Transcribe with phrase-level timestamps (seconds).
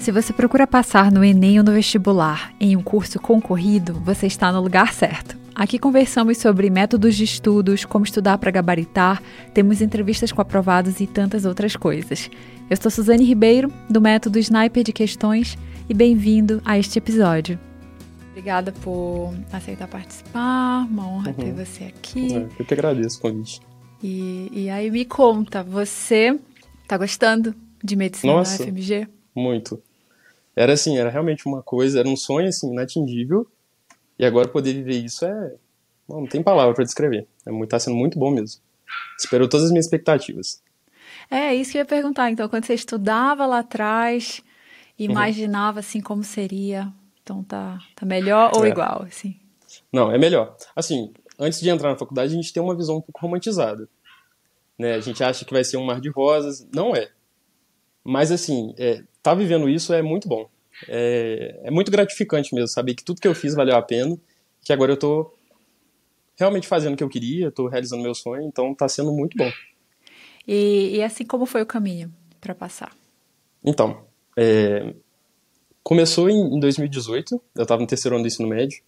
[0.00, 4.50] Se você procura passar no Enem ou no vestibular em um curso concorrido, você está
[4.50, 5.36] no lugar certo.
[5.54, 11.06] Aqui conversamos sobre métodos de estudos, como estudar para gabaritar, temos entrevistas com aprovados e
[11.06, 12.30] tantas outras coisas.
[12.70, 17.58] Eu sou Suzane Ribeiro, do método Sniper de Questões, e bem-vindo a este episódio.
[18.30, 21.34] Obrigada por aceitar participar, uma honra uhum.
[21.34, 22.36] ter você aqui.
[22.36, 23.60] É, eu que agradeço o convite.
[24.02, 26.40] E, e aí me conta, você
[26.82, 27.54] está gostando
[27.84, 29.06] de medicina Nossa, na FMG?
[29.36, 29.89] Muito
[30.54, 33.46] era assim, era realmente uma coisa, era um sonho assim inatingível.
[34.18, 35.54] E agora poder viver isso é,
[36.08, 37.26] não, não tem palavra para descrever.
[37.46, 38.60] É muito, tá sendo muito bom mesmo.
[39.18, 40.62] Esperou todas as minhas expectativas.
[41.30, 42.30] É, isso que eu ia perguntar.
[42.30, 44.42] Então, quando você estudava lá atrás,
[44.98, 45.80] imaginava uhum.
[45.80, 48.68] assim como seria, então tá, tá melhor ou é.
[48.68, 49.38] igual, assim?
[49.92, 50.56] Não, é melhor.
[50.74, 53.88] Assim, antes de entrar na faculdade, a gente tem uma visão um pouco romantizada.
[54.78, 54.94] Né?
[54.94, 57.10] A gente acha que vai ser um mar de rosas, não é.
[58.04, 60.48] Mas assim, é, tá vivendo isso é muito bom.
[60.88, 64.18] É, é muito gratificante mesmo saber que tudo que eu fiz valeu a pena,
[64.62, 65.32] que agora eu tô
[66.38, 69.50] realmente fazendo o que eu queria, tô realizando meu sonho, então tá sendo muito bom.
[70.48, 72.96] E, e assim como foi o caminho para passar?
[73.62, 74.02] Então,
[74.36, 74.94] é,
[75.82, 78.82] começou em, em 2018, eu estava no terceiro ano do ensino médio,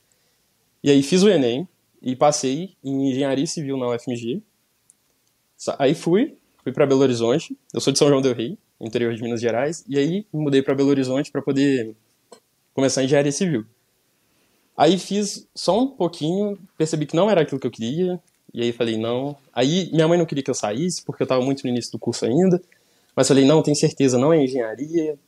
[0.83, 1.69] e aí fiz o Enem
[2.01, 4.42] e passei em Engenharia Civil na UFMG.
[5.79, 9.22] Aí fui, fui para Belo Horizonte, eu sou de São João del Rei, interior de
[9.22, 11.94] Minas Gerais, e aí mudei para Belo Horizonte para poder
[12.75, 13.64] começar a engenharia civil.
[14.77, 18.20] Aí fiz só um pouquinho, percebi que não era aquilo que eu queria,
[18.52, 19.36] e aí falei não.
[19.52, 21.98] Aí minha mãe não queria que eu saísse, porque eu estava muito no início do
[21.98, 22.61] curso ainda,
[23.14, 25.19] mas falei não, tenho certeza, não é engenharia,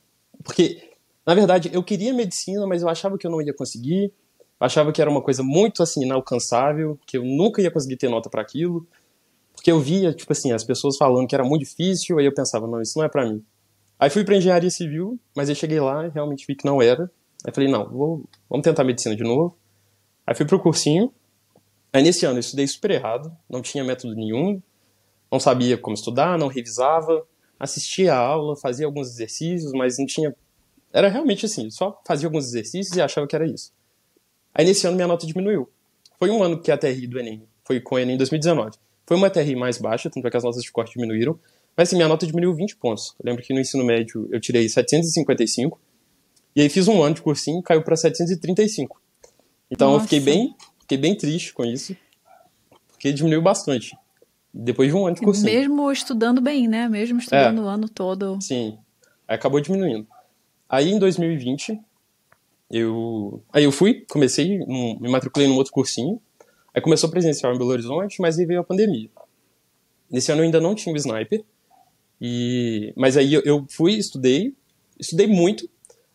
[0.43, 0.91] porque
[1.25, 4.11] na verdade eu queria medicina, mas eu achava que eu não ia conseguir,
[4.59, 8.29] achava que era uma coisa muito assim inalcançável, que eu nunca ia conseguir ter nota
[8.29, 8.85] para aquilo.
[9.65, 12.67] Porque eu via, tipo assim, as pessoas falando que era muito difícil, aí eu pensava,
[12.67, 13.43] não, isso não é para mim.
[13.97, 17.09] Aí fui para engenharia civil, mas eu cheguei lá e realmente vi que não era.
[17.43, 19.57] Aí falei, não, vou, vamos tentar medicina de novo.
[20.27, 21.11] Aí fui pro cursinho.
[21.91, 24.61] Aí nesse ano eu estudei super errado, não tinha método nenhum,
[25.31, 27.25] não sabia como estudar, não revisava,
[27.59, 30.35] assistia a aula, fazia alguns exercícios, mas não tinha.
[30.93, 33.73] Era realmente assim, só fazia alguns exercícios e achava que era isso.
[34.53, 35.67] Aí nesse ano minha nota diminuiu.
[36.19, 38.84] Foi um ano que a TRI do Enem, foi com o Enem 2019.
[39.05, 41.39] Foi uma TRI mais baixa, tanto é que as notas de corte diminuíram.
[41.77, 43.13] Mas assim, minha nota diminuiu 20 pontos.
[43.19, 45.79] Eu lembro que no ensino médio eu tirei 755.
[46.55, 48.99] E aí fiz um ano de cursinho, caiu para 735.
[49.69, 50.03] Então Nossa.
[50.03, 51.95] eu fiquei bem, fiquei bem triste com isso.
[52.87, 53.95] Porque diminuiu bastante.
[54.53, 55.53] Depois de um ano de cursinho.
[55.53, 56.87] Mesmo estudando bem, né?
[56.87, 58.39] Mesmo estudando é, o ano todo.
[58.41, 58.77] Sim.
[59.27, 60.07] Aí acabou diminuindo.
[60.69, 61.77] Aí em 2020,
[62.71, 63.43] eu.
[63.51, 66.21] Aí eu fui, comecei, me matriculei num outro cursinho,
[66.75, 69.09] Aí começou presencial em Belo Horizonte, mas aí veio a pandemia.
[70.11, 71.41] Nesse ano eu ainda não tinha o sniper,
[72.19, 72.93] e...
[72.97, 74.53] mas aí eu fui, estudei,
[74.99, 75.69] estudei muito,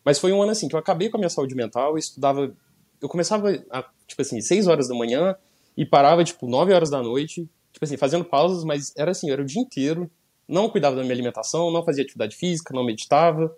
[0.04, 2.54] mas foi um ano assim que eu acabei com a minha saúde mental, eu estudava,
[3.00, 5.34] eu começava, a, tipo assim, 6 horas da manhã
[5.74, 9.40] e parava, tipo, 9 horas da noite, tipo assim, fazendo pausas, mas era assim, era
[9.40, 10.10] o dia inteiro,
[10.46, 13.56] não cuidava da minha alimentação, não fazia atividade física, não meditava,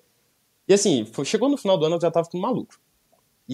[0.69, 2.81] e assim, chegou no final do ano eu já tava ficando maluco.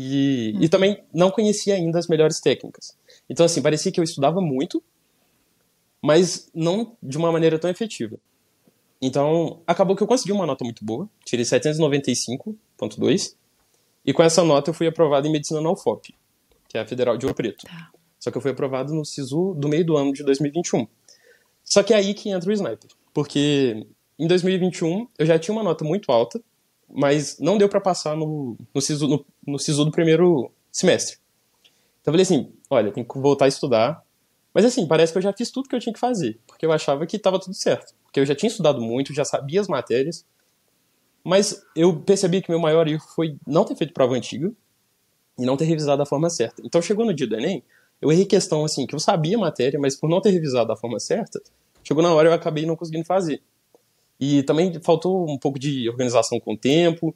[0.01, 2.97] E, e também não conhecia ainda as melhores técnicas.
[3.29, 4.81] Então, assim, parecia que eu estudava muito,
[6.01, 8.17] mas não de uma maneira tão efetiva.
[9.03, 13.35] Então, acabou que eu consegui uma nota muito boa, tirei 795.2,
[14.05, 16.15] e com essa nota eu fui aprovado em medicina na UFOP,
[16.69, 17.67] que é a Federal de Ouro Preto.
[17.67, 17.91] Tá.
[18.21, 20.87] Só que eu fui aprovado no SISU do meio do ano de 2021.
[21.65, 23.87] Só que é aí que entra o sniper, porque
[24.19, 26.41] em 2021 eu já tinha uma nota muito alta,
[26.91, 31.19] mas não deu para passar no, no, SISU, no, no SISU do primeiro semestre.
[32.01, 34.03] Então eu falei assim, olha, tem que voltar a estudar.
[34.55, 36.73] Mas assim, parece que eu já fiz tudo que eu tinha que fazer, porque eu
[36.73, 37.95] achava que estava tudo certo.
[38.05, 40.25] Porque eu já tinha estudado muito, já sabia as matérias.
[41.23, 44.51] Mas eu percebi que meu maior erro foi não ter feito prova antiga
[45.39, 46.63] e não ter revisado da forma certa.
[46.65, 47.63] Então chegou no dia do Enem,
[48.01, 50.77] eu errei questão assim, que eu sabia a matéria, mas por não ter revisado da
[50.77, 51.41] forma certa,
[51.83, 53.43] chegou na hora eu acabei não conseguindo fazer.
[54.21, 57.15] E também faltou um pouco de organização com o tempo,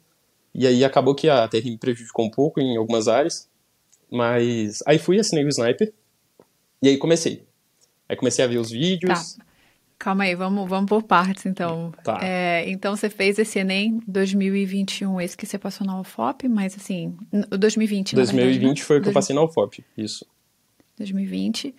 [0.53, 3.49] e aí acabou que a TR me prejudicou um pouco em algumas áreas.
[4.09, 5.91] Mas aí fui, assinei o Sniper,
[6.81, 7.43] e aí comecei.
[8.07, 9.35] Aí comecei a ver os vídeos.
[9.35, 9.45] Tá.
[9.97, 11.93] Calma aí, vamos, vamos por partes, então.
[12.03, 12.19] Tá.
[12.21, 17.15] É, então, você fez esse Enem 2021, esse que você passou na UFOP, mas assim,
[17.31, 18.85] 2020, 2020 verdade, né?
[18.85, 20.25] foi o que eu passei na UFOP, isso.
[20.97, 21.73] 2020.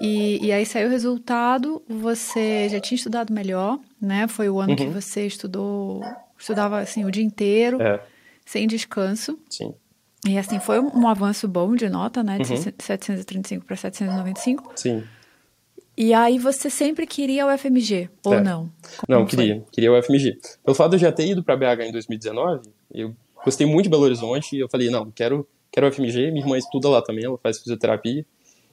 [0.00, 4.28] E, e aí saiu o resultado, você já tinha estudado melhor, né?
[4.28, 4.76] Foi o ano uhum.
[4.76, 6.02] que você estudou,
[6.38, 8.00] estudava assim o dia inteiro, é.
[8.46, 9.38] sem descanso.
[9.50, 9.74] Sim.
[10.26, 12.38] E assim, foi um, um avanço bom de nota, né?
[12.38, 12.56] De uhum.
[12.78, 14.72] 735 para 795.
[14.76, 15.02] Sim.
[15.96, 18.40] E aí você sempre queria o FMG, ou É.
[18.40, 18.70] não?
[19.08, 19.54] Não, Como queria.
[19.56, 19.64] foi?
[19.72, 20.38] Queria o FMG.
[20.64, 23.90] Pelo fato de eu já ter ido para BH em 2019, eu gostei muito de
[23.90, 26.30] Belo Horizonte e eu falei, não, quero, quero o FMG.
[26.30, 28.24] Minha irmã estuda lá também, ela faz fisioterapia.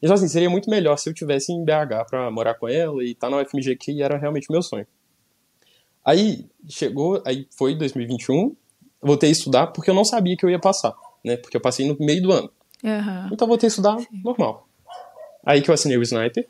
[0.01, 3.11] Então, assim, seria muito melhor se eu tivesse em BH para morar com ela e
[3.11, 4.85] estar tá no FMG, que era realmente meu sonho.
[6.03, 8.55] Aí chegou, aí foi 2021,
[9.01, 10.93] voltei a estudar porque eu não sabia que eu ia passar,
[11.23, 11.37] né?
[11.37, 12.51] Porque eu passei no meio do ano.
[12.83, 13.29] Aham.
[13.33, 14.67] Então voltei a estudar normal.
[15.43, 16.47] Aí que eu assinei o Sniper.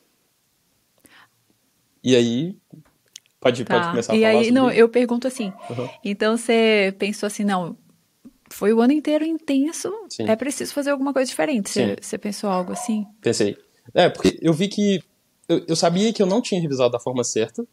[2.04, 2.58] E aí.
[3.40, 3.90] Pode, pode Tá.
[3.92, 5.54] começar a E falar aí, sobre não, eu pergunto assim.
[5.70, 5.90] Uhum.
[6.04, 7.78] Então você pensou assim, não,
[8.50, 10.24] foi o ano inteiro intenso, Sim.
[10.30, 11.72] é preciso fazer alguma coisa diferente.
[12.02, 13.06] Você pensou algo assim?
[13.22, 13.58] Pensei.
[13.94, 15.02] É, porque eu vi que.
[15.48, 17.66] Eu, eu sabia que eu não tinha revisado da forma certa.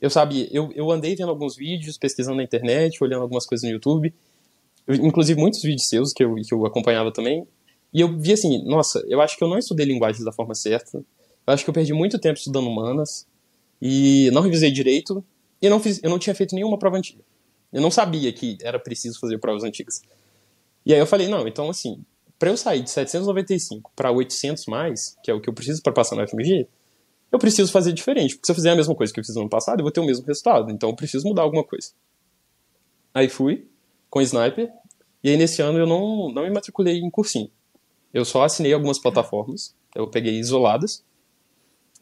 [0.00, 0.48] Eu sabia.
[0.52, 4.12] Eu, eu andei vendo alguns vídeos, pesquisando na internet, olhando algumas coisas no YouTube.
[4.86, 7.46] Eu- inclusive muitos vídeos seus que eu, que eu acompanhava também.
[7.92, 10.98] E eu vi assim: nossa, eu acho que eu não estudei linguagens da forma certa.
[10.98, 13.26] Eu acho que eu perdi muito tempo estudando humanas.
[13.80, 15.24] E não revisei direito.
[15.60, 17.22] E não fiz, eu não tinha feito nenhuma prova antiga.
[17.74, 20.00] Eu não sabia que era preciso fazer provas antigas.
[20.86, 22.04] E aí eu falei, não, então assim,
[22.38, 25.92] para eu sair de 795 para 800 mais, que é o que eu preciso para
[25.92, 26.68] passar no FMG,
[27.32, 28.36] eu preciso fazer diferente.
[28.36, 29.90] Porque se eu fizer a mesma coisa que eu fiz no ano passado, eu vou
[29.90, 30.70] ter o mesmo resultado.
[30.70, 31.90] Então eu preciso mudar alguma coisa.
[33.12, 33.66] Aí fui
[34.08, 34.70] com o Sniper.
[35.22, 37.50] E aí nesse ano eu não, não me matriculei em cursinho.
[38.12, 39.74] Eu só assinei algumas plataformas.
[39.96, 41.02] Eu peguei isoladas.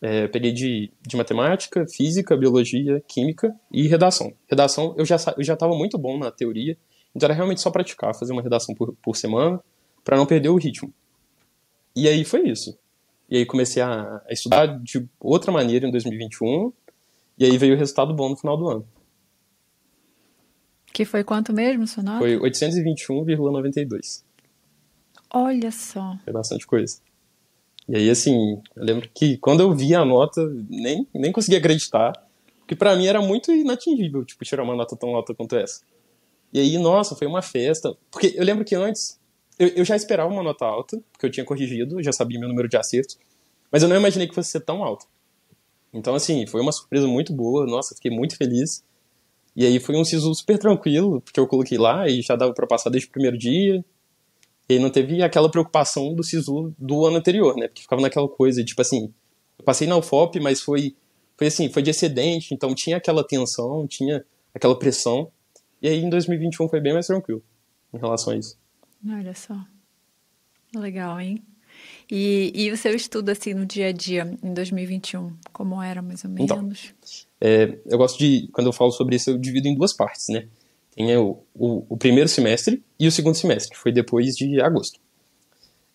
[0.05, 4.35] É, peguei de, de matemática, física, biologia, química e redação.
[4.49, 6.77] Redação, eu já eu já estava muito bom na teoria,
[7.15, 9.61] então era realmente só praticar, fazer uma redação por, por semana,
[10.03, 10.93] para não perder o ritmo.
[11.95, 12.77] E aí foi isso.
[13.31, 16.73] E aí comecei a, a estudar de outra maneira em 2021,
[17.39, 18.89] e aí veio o resultado bom no final do ano.
[20.93, 22.19] Que foi quanto mesmo, sua nota?
[22.19, 24.25] Foi 821,92.
[25.31, 26.19] Olha só.
[26.25, 26.99] Foi bastante coisa.
[27.89, 32.13] E aí, assim, eu lembro que quando eu vi a nota, nem, nem conseguia acreditar,
[32.61, 35.83] porque pra mim era muito inatingível, tipo, tirar uma nota tão alta quanto essa.
[36.53, 37.97] E aí, nossa, foi uma festa.
[38.11, 39.19] Porque eu lembro que antes,
[39.59, 42.69] eu, eu já esperava uma nota alta, porque eu tinha corrigido, já sabia meu número
[42.69, 43.19] de acertos,
[43.71, 45.07] mas eu não imaginei que fosse ser tão alta.
[45.93, 48.85] Então, assim, foi uma surpresa muito boa, nossa, fiquei muito feliz.
[49.55, 52.67] E aí foi um sisu super tranquilo, porque eu coloquei lá e já dava pra
[52.67, 53.85] passar desde o primeiro dia.
[54.73, 57.69] E aí não teve aquela preocupação do SISU do ano anterior, né?
[57.69, 59.13] Porque ficava naquela coisa, tipo assim,
[59.59, 60.97] eu passei na UFOP, mas foi,
[61.37, 64.25] foi assim, foi de excedente, então tinha aquela tensão, tinha
[64.55, 65.31] aquela pressão.
[65.83, 67.43] E aí em 2021 foi bem mais tranquilo
[67.93, 68.59] em relação a isso.
[69.07, 69.55] Olha só.
[70.75, 71.43] Legal, hein?
[72.11, 76.25] E, e o seu estudo, assim, no dia a dia, em 2021, como era, mais
[76.25, 76.95] ou Então, menos?
[77.39, 80.49] É, eu gosto de, quando eu falo sobre isso, eu divido em duas partes, né?
[80.95, 85.01] Tem o, o, o primeiro semestre e o segundo semestre, que foi depois de agosto.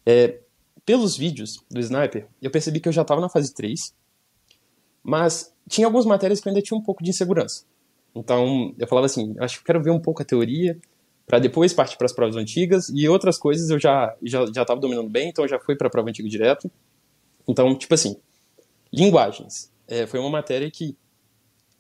[0.06, 0.40] É,
[0.86, 3.94] pelos vídeos do Sniper, eu percebi que eu já estava na fase 3,
[5.04, 7.64] mas tinha algumas matérias que eu ainda tinha um pouco de insegurança.
[8.16, 10.80] Então, eu falava assim, acho que eu quero ver um pouco a teoria,
[11.26, 14.80] para depois partir para as provas antigas, e outras coisas eu já já já estava
[14.80, 16.72] dominando bem, então eu já fui para a prova antiga direto.
[17.48, 18.16] Então, tipo assim,
[18.92, 19.72] linguagens.
[19.88, 20.96] É, foi uma matéria que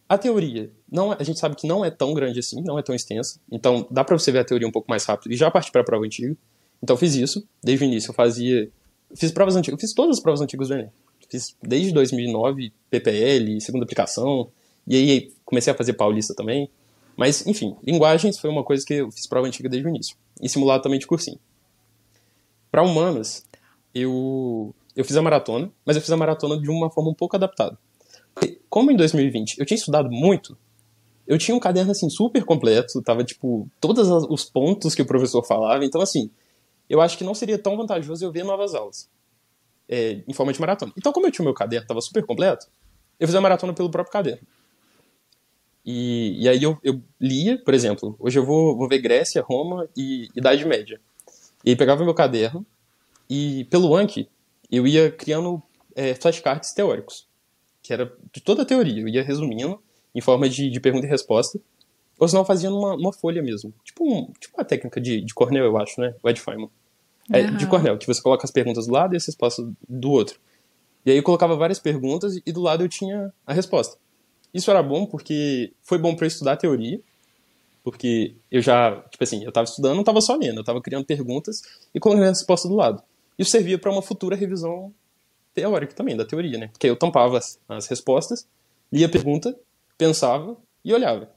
[0.09, 2.81] a teoria, não, é- a gente sabe que não é tão grande assim, não é
[2.81, 3.39] tão extensa.
[3.51, 5.81] Então, dá para você ver a teoria um pouco mais rápido e já partir para
[5.81, 6.35] a prova antiga.
[6.81, 7.47] Então, fiz isso.
[7.63, 8.69] Desde o início, eu fazia.
[9.15, 9.79] Fiz provas antigas.
[9.79, 10.91] Fiz todas as provas antigas do Enem.
[11.29, 14.49] Fiz desde 2009, PPL, segunda aplicação.
[14.85, 16.69] E aí, comecei a fazer paulista também.
[17.17, 20.15] Mas, enfim, linguagens foi uma coisa que eu fiz prova antiga desde o início.
[20.41, 21.39] E simulado também de cursinho.
[22.71, 23.43] Para humanas,
[23.93, 27.35] eu, eu fiz a maratona, mas eu fiz a maratona de uma forma um pouco
[27.35, 27.77] adaptada.
[28.69, 30.57] Como em 2020 eu tinha estudado muito,
[31.25, 35.43] eu tinha um caderno assim super completo, tava tipo todos os pontos que o professor
[35.43, 36.29] falava, então assim,
[36.89, 39.09] eu acho que não seria tão vantajoso eu ver novas aulas
[39.89, 40.91] é, em forma de maratona.
[40.97, 42.67] Então, como eu tinha o meu caderno, tava super completo,
[43.19, 44.45] eu fiz a maratona pelo próprio caderno.
[45.85, 49.87] E, e aí eu, eu lia, por exemplo, hoje eu vou, vou ver Grécia, Roma
[49.95, 50.99] e Idade Média.
[51.63, 52.65] E aí pegava meu caderno
[53.29, 54.29] e pelo Anki
[54.69, 55.61] eu ia criando
[55.95, 57.26] é, flashcards teóricos,
[57.87, 59.01] que era de toda a teoria.
[59.01, 59.81] Eu ia resumindo
[60.13, 61.57] em forma de, de pergunta e resposta,
[62.19, 63.73] ou senão eu fazia numa, numa folha mesmo.
[63.83, 66.13] Tipo, um, tipo uma técnica de, de Cornell, eu acho, né?
[66.21, 66.69] O Ed Feynman.
[67.31, 67.67] É, de Aham.
[67.67, 70.39] Cornell, que você coloca as perguntas do lado e as respostas do outro.
[71.05, 73.97] E aí eu colocava várias perguntas e do lado eu tinha a resposta.
[74.53, 76.99] Isso era bom porque foi bom para estudar teoria,
[77.83, 81.05] porque eu já, tipo assim, eu tava estudando, não tava só lendo, eu tava criando
[81.05, 81.61] perguntas
[81.93, 83.01] e colocando a resposta do lado.
[83.37, 84.93] Isso servia para uma futura revisão
[85.57, 86.67] teórica também, da teoria, né?
[86.67, 88.47] Porque eu tampava as, as respostas,
[88.93, 89.57] lia a pergunta,
[89.97, 91.31] pensava e olhava.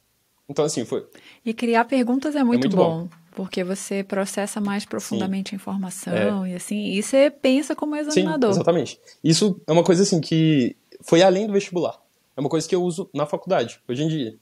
[0.47, 1.07] Então, assim, foi.
[1.45, 3.09] E criar perguntas é muito, muito bom, bom.
[3.35, 8.51] porque você processa mais profundamente a informação e assim, e você pensa como Sim, examinador.
[8.51, 9.01] exatamente.
[9.25, 11.99] Isso é uma coisa assim que foi além do vestibular.
[12.37, 14.35] É uma coisa que eu uso na faculdade, hoje em dia.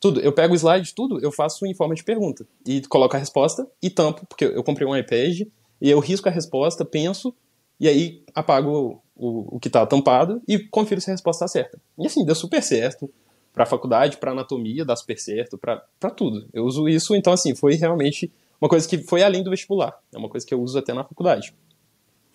[0.00, 2.46] Tudo, eu pego o slide, tudo, eu faço em forma de pergunta.
[2.66, 5.42] E coloco a resposta e tampo, porque eu comprei um iPad,
[5.80, 7.34] e eu risco a resposta, penso,
[7.80, 11.80] e aí apago o, o que está tampado e confiro se a resposta está certa.
[11.98, 13.10] E assim, deu super certo
[13.52, 16.48] para a faculdade, para anatomia, dá super certo, para tudo.
[16.52, 18.30] Eu uso isso, então assim, foi realmente
[18.60, 19.98] uma coisa que foi além do vestibular.
[20.12, 21.52] É uma coisa que eu uso até na faculdade.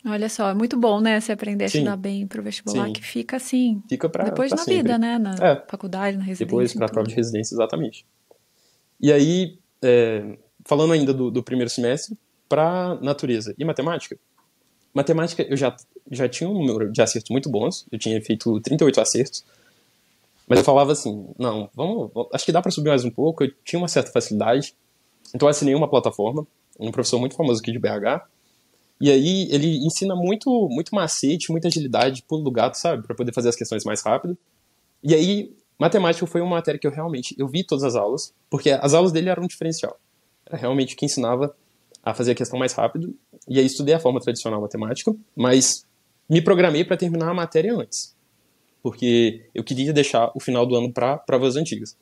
[0.06, 1.20] Olha só, é muito bom, né?
[1.20, 1.78] Você aprender a Sim.
[1.80, 2.94] estudar bem para o vestibular, Sim.
[2.94, 3.82] que fica assim.
[3.88, 4.82] Fica pra, Depois pra na sempre.
[4.82, 5.18] vida, né?
[5.18, 5.64] Na é.
[5.66, 6.46] faculdade, na residência.
[6.46, 8.06] Depois para a prova de residência, exatamente.
[9.00, 12.18] E aí, é, falando ainda do, do primeiro semestre,
[12.50, 14.18] para natureza e matemática.
[14.94, 15.76] Matemática, eu já,
[16.12, 19.44] já tinha um número de acertos muito bons, eu tinha feito 38 acertos,
[20.48, 23.44] mas eu falava assim: não, vamos, acho que dá para subir mais um pouco.
[23.44, 24.76] Eu tinha uma certa facilidade,
[25.34, 26.46] então eu assinei uma plataforma,
[26.80, 28.28] um professor muito famoso aqui de BH,
[29.02, 33.04] e aí ele ensina muito, muito macete, muita agilidade, pulo do gato, sabe?
[33.04, 34.38] para poder fazer as questões mais rápido.
[35.04, 38.70] E aí, matemática foi uma matéria que eu realmente, eu vi todas as aulas, porque
[38.70, 40.00] as aulas dele eram um diferencial.
[40.46, 41.56] Era realmente o que ensinava
[42.04, 43.16] a fazer a questão mais rápido.
[43.48, 45.86] E aí estudei a forma tradicional matemática, mas
[46.30, 48.16] me programei para terminar a matéria antes.
[48.82, 51.98] Porque eu queria deixar o final do ano para provas antigas.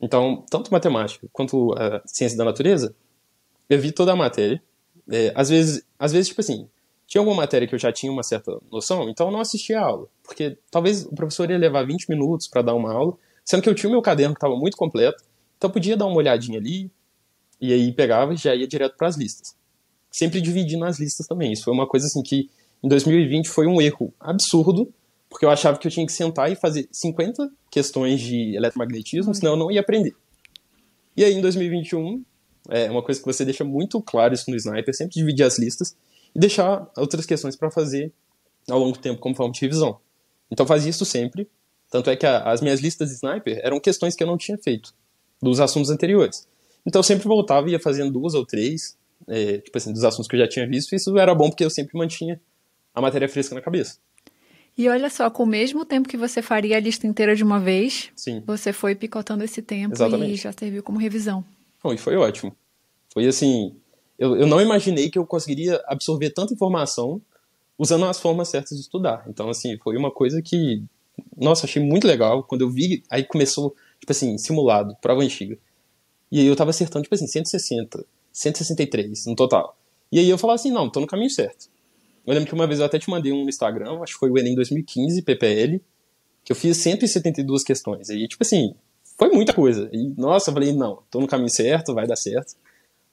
[0.00, 2.94] Então, tanto matemática quanto a ciência da natureza,
[3.70, 4.62] eu vi toda a matéria,
[5.10, 6.68] é, às vezes, às vezes, tipo assim,
[7.06, 9.84] tinha alguma matéria que eu já tinha uma certa noção, então eu não assistia a
[9.84, 10.08] aula.
[10.22, 13.74] Porque talvez o professor ia levar 20 minutos para dar uma aula, sendo que eu
[13.74, 15.24] tinha o meu caderno que estava muito completo,
[15.56, 16.90] então eu podia dar uma olhadinha ali,
[17.60, 19.54] e aí pegava e já ia direto para as listas.
[20.10, 21.52] Sempre dividindo as listas também.
[21.52, 22.48] Isso foi uma coisa assim que
[22.82, 24.92] em 2020 foi um erro absurdo,
[25.28, 29.52] porque eu achava que eu tinha que sentar e fazer 50 questões de eletromagnetismo, senão
[29.52, 30.14] eu não ia aprender.
[31.16, 32.24] E aí em 2021
[32.68, 35.96] é uma coisa que você deixa muito claro isso no Sniper, sempre dividir as listas
[36.34, 38.12] e deixar outras questões para fazer
[38.70, 39.98] ao longo do tempo como forma de revisão.
[40.50, 41.48] Então fazia isso sempre,
[41.90, 44.56] tanto é que a, as minhas listas de Sniper eram questões que eu não tinha
[44.58, 44.94] feito
[45.42, 46.46] dos assuntos anteriores.
[46.88, 50.26] Então eu sempre voltava e ia fazendo duas ou três, é, tipo assim, dos assuntos
[50.26, 52.40] que eu já tinha visto, e isso era bom porque eu sempre mantinha
[52.94, 53.98] a matéria fresca na cabeça.
[54.76, 57.60] E olha só, com o mesmo tempo que você faria a lista inteira de uma
[57.60, 58.42] vez, Sim.
[58.46, 60.32] você foi picotando esse tempo Exatamente.
[60.32, 61.44] e já serviu como revisão.
[61.82, 62.56] Bom, e foi ótimo.
[63.12, 63.76] Foi assim,
[64.18, 67.20] eu, eu não imaginei que eu conseguiria absorver tanta informação
[67.76, 69.24] usando as formas certas de estudar.
[69.28, 70.82] Então, assim, foi uma coisa que,
[71.36, 72.42] nossa, achei muito legal.
[72.44, 75.58] Quando eu vi, aí começou, tipo assim, simulado, prova antiga.
[76.30, 79.76] E aí eu tava acertando, tipo assim, 160, 163 no total.
[80.10, 81.68] E aí eu falava assim, não, tô no caminho certo.
[82.26, 84.30] Eu lembro que uma vez eu até te mandei um no Instagram, acho que foi
[84.30, 85.80] o Enem 2015, PPL,
[86.44, 88.10] que eu fiz 172 questões.
[88.10, 88.74] E, tipo assim,
[89.18, 89.88] foi muita coisa.
[89.92, 92.54] E, nossa, eu falei, não, tô no caminho certo, vai dar certo.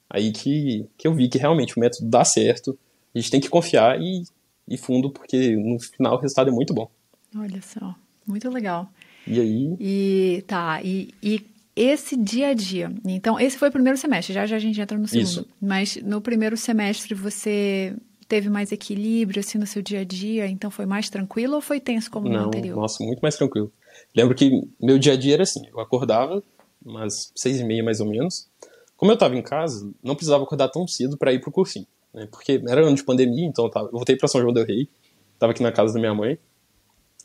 [0.08, 2.78] Aí que, que eu vi que realmente o método dá certo,
[3.14, 4.24] a gente tem que confiar e,
[4.68, 6.88] e fundo, porque no final o resultado é muito bom.
[7.34, 7.94] Olha só,
[8.26, 8.88] muito legal.
[9.26, 9.76] E aí?
[9.80, 11.40] E tá, e, e
[11.76, 12.90] esse dia a dia.
[13.04, 15.26] Então, esse foi o primeiro semestre, já já a gente entra no segundo.
[15.26, 15.46] Isso.
[15.60, 17.94] Mas no primeiro semestre você
[18.26, 21.78] teve mais equilíbrio assim no seu dia a dia, então foi mais tranquilo ou foi
[21.78, 22.76] tenso como Não, no anterior?
[22.76, 23.70] Nossa, muito mais tranquilo.
[24.14, 26.42] Lembro que meu dia a dia era assim, eu acordava
[26.84, 28.48] umas seis e meia mais ou menos.
[28.96, 32.26] Como eu estava em casa, não precisava acordar tão cedo para ir pro cursinho, né?
[32.30, 34.88] Porque era ano de pandemia, então eu, tava, eu voltei para São João del Rei,
[35.34, 36.38] estava aqui na casa da minha mãe.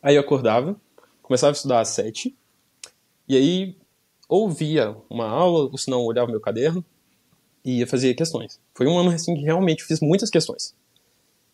[0.04, 0.76] Aí eu acordava,
[1.22, 2.36] começava a estudar às sete,
[3.28, 3.76] e aí
[4.32, 6.86] ou via uma aula, ou se não olhava meu caderno
[7.66, 8.62] e ia fazer questões.
[8.74, 10.74] Foi um ano assim que realmente fiz muitas questões.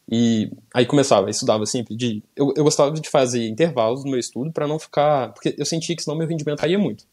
[0.08, 2.24] E aí começava, estudava sempre de.
[2.36, 5.34] Eu, eu gostava de fazer intervalos no meu estudo para não ficar.
[5.34, 7.06] Porque eu sentia que senão meu rendimento caía muito.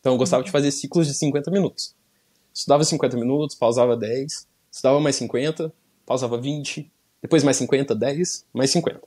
[0.00, 1.94] Então eu gostava de fazer ciclos de 50 minutos.
[2.52, 5.70] Estudava 50 minutos, pausava 10, estudava mais 50,
[6.06, 9.02] pausava 20, depois mais 50, 10, mais 50.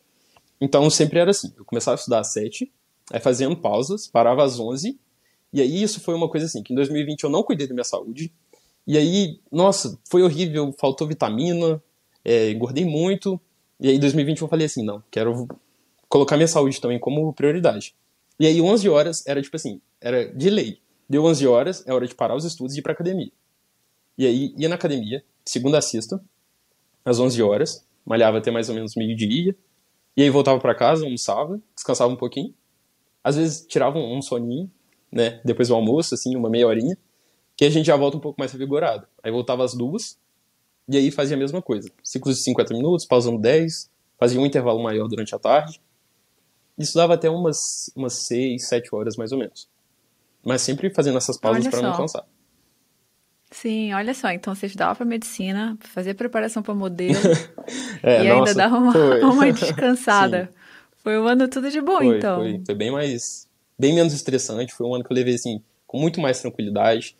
[0.62, 1.52] Então sempre era assim.
[1.58, 2.72] Eu começava a estudar às 7,
[3.12, 5.00] aí fazendo pausas, parava às 11,
[5.54, 7.84] e aí isso foi uma coisa assim, que em 2020 eu não cuidei da minha
[7.84, 8.34] saúde.
[8.88, 11.82] E aí, nossa, foi horrível, faltou vitamina,
[12.26, 13.40] é, engordei muito.
[13.80, 15.48] E aí, em 2021, eu falei assim: não, quero
[16.10, 17.96] colocar minha saúde também como prioridade.
[18.40, 20.80] E aí, 11 horas era tipo assim: era de lei.
[21.08, 23.32] Deu 11 horas, é hora de parar os estudos e ir pra academia.
[24.18, 26.24] E aí, ia na academia, segunda a sexta,
[27.06, 29.56] às 11 horas, malhava até mais ou menos meio-dia.
[30.18, 32.54] E aí, voltava para casa, almoçava, descansava um pouquinho.
[33.24, 34.70] Às vezes, tirava um soninho,
[35.14, 36.98] né, depois do almoço, assim, uma meia horinha,
[37.56, 39.08] que a gente já volta um pouco mais revigorado.
[39.22, 40.18] Aí voltava às duas,
[40.88, 41.90] e aí fazia a mesma coisa.
[42.04, 43.90] Ciclos de 50 minutos, pausando 10,
[44.20, 45.80] fazia um intervalo maior durante a tarde.
[46.78, 49.70] Isso dava até umas, umas 6, 7 horas mais ou menos.
[50.44, 52.26] Mas sempre fazendo essas pausas para não cansar.
[53.52, 57.14] Sim, olha só, então você estudava para medicina, fazia preparação para modelo
[58.02, 58.94] é, e nossa, ainda dava uma,
[59.32, 60.50] uma descansada.
[61.04, 62.38] Foi um ano tudo de bom, foi, então.
[62.38, 63.46] Foi, foi bem mais.
[63.78, 64.74] Bem menos estressante.
[64.74, 67.16] Foi um ano que eu levei, assim, com muito mais tranquilidade.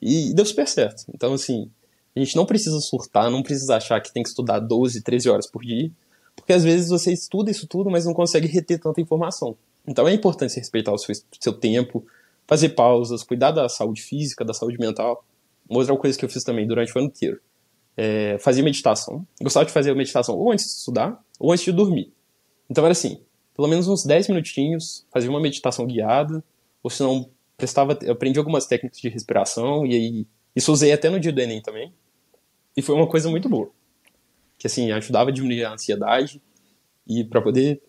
[0.00, 1.04] E, deu super certo.
[1.14, 1.70] Então, assim,
[2.14, 5.46] a gente não precisa surtar, não precisa achar que tem que estudar 12, 13 horas
[5.46, 5.90] por dia.
[6.34, 9.56] Porque às vezes você estuda isso tudo, mas não consegue reter tanta informação.
[9.86, 12.06] Então é importante respeitar o seu, seu tempo,
[12.46, 15.24] fazer pausas, cuidar da saúde física, da saúde mental.
[15.68, 17.40] Uma outra coisa que eu fiz também durante o ano inteiro.
[17.96, 19.26] É, fazia meditação.
[19.42, 22.12] Gostava de fazer meditação ou antes de estudar, ou antes de dormir.
[22.70, 23.20] Então era assim,
[23.58, 26.44] pelo menos uns 10 minutinhos, fazia uma meditação guiada,
[26.80, 31.10] ou se não, prestava, eu aprendi algumas técnicas de respiração, e aí, isso usei até
[31.10, 31.92] no dia do Enem também,
[32.76, 33.68] e foi uma coisa muito boa.
[34.56, 36.40] Que assim, ajudava a diminuir a ansiedade,
[37.04, 37.82] e para poder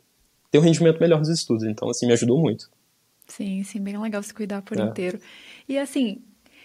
[0.50, 2.68] ter um rendimento melhor nos estudos, então assim, me ajudou muito.
[3.28, 4.82] Sim, sim, bem legal se cuidar por é.
[4.82, 5.20] inteiro.
[5.68, 6.20] E assim,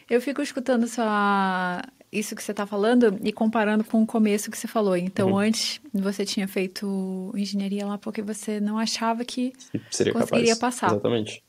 [0.08, 1.82] eu fico escutando sua
[2.18, 4.96] isso que você está falando e comparando com o começo que você falou.
[4.96, 5.38] Então, uhum.
[5.38, 9.52] antes você tinha feito engenharia lá porque você não achava que
[9.90, 10.76] Seria conseguiria capaz.
[10.76, 10.92] passar.
[10.92, 11.42] Exatamente.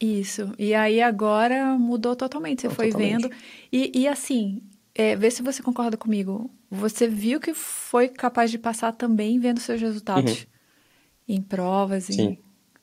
[0.00, 0.52] Isso.
[0.58, 2.62] E aí agora mudou totalmente.
[2.62, 3.22] Você não, foi totalmente.
[3.22, 3.34] vendo.
[3.72, 4.60] E, e assim,
[4.94, 6.50] é, vê se você concorda comigo.
[6.70, 11.36] Você viu que foi capaz de passar também vendo seus resultados uhum.
[11.36, 12.38] em provas, em,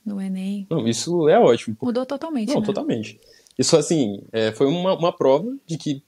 [0.06, 0.66] no Enem.
[0.70, 1.76] Não, isso é ótimo.
[1.82, 2.50] Mudou totalmente.
[2.54, 2.66] Não, né?
[2.66, 3.20] totalmente.
[3.58, 6.02] Isso, assim, é, foi uma, uma prova de que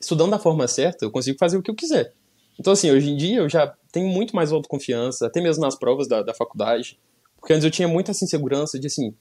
[0.00, 2.12] estudando da forma certa, eu consigo fazer o que eu quiser.
[2.58, 6.08] Então, assim, hoje em dia eu já tenho muito mais autoconfiança, até mesmo nas provas
[6.08, 6.98] da, da faculdade,
[7.38, 9.14] porque antes eu tinha muita essa insegurança de, assim,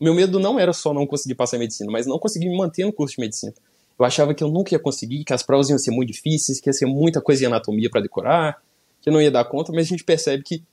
[0.00, 2.84] meu medo não era só não conseguir passar em medicina, mas não conseguir me manter
[2.84, 3.54] no curso de medicina.
[3.98, 6.68] Eu achava que eu nunca ia conseguir, que as provas iam ser muito difíceis, que
[6.68, 8.60] ia ser muita coisa de anatomia para decorar,
[9.00, 10.64] que eu não ia dar conta, mas a gente percebe que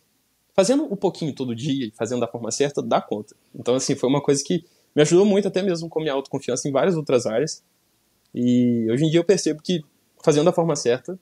[0.55, 3.35] fazendo um pouquinho todo dia fazendo da forma certa, dá conta.
[3.53, 6.71] Então, assim, foi uma coisa que me ajudou muito, até mesmo com minha autoconfiança em
[6.71, 7.63] várias outras áreas.
[8.33, 9.83] E hoje em dia eu percebo que
[10.23, 11.19] fazendo da forma certa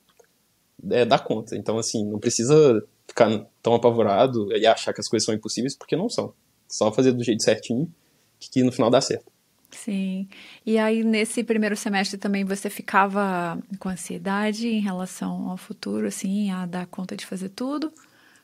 [0.89, 1.55] é, dá conta.
[1.55, 5.95] Então, assim, não precisa ficar tão apavorado e achar que as coisas são impossíveis, porque
[5.95, 6.33] não são.
[6.67, 7.91] Só fazer do jeito certinho,
[8.39, 9.31] que no final dá certo.
[9.71, 10.27] Sim.
[10.65, 16.49] E aí, nesse primeiro semestre também, você ficava com ansiedade em relação ao futuro, assim,
[16.51, 17.91] a dar conta de fazer tudo?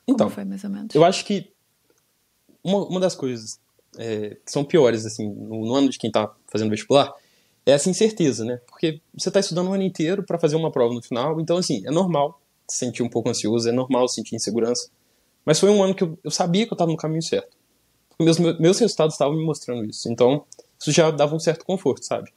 [0.08, 0.94] Então, Como foi mais ou menos?
[0.94, 1.52] Eu acho que
[2.64, 3.60] uma, uma das coisas
[3.98, 7.12] é, que são piores, assim, no, no ano de quem está fazendo vestibular,
[7.66, 8.62] é essa incerteza, né?
[8.68, 11.86] Porque você está estudando o ano inteiro para fazer uma prova no final, então, assim,
[11.86, 14.90] é normal se sentir um pouco ansioso, é normal sentir insegurança.
[15.44, 17.56] Mas foi um ano que eu, eu sabia que eu estava no caminho certo.
[18.20, 20.10] Meus, meus resultados estavam me mostrando isso.
[20.10, 20.46] Então,
[20.80, 22.34] isso já dava um certo conforto, sabe?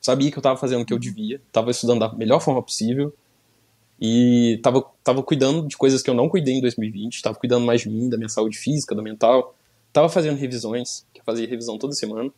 [0.00, 3.14] Sabia que eu estava fazendo o que eu devia, estava estudando da melhor forma possível
[4.00, 7.82] e estava tava cuidando de coisas que eu não cuidei em 2020, estava cuidando mais
[7.82, 9.54] de mim, da minha saúde física, da mental,
[9.88, 12.32] estava fazendo revisões, que eu fazia revisão toda semana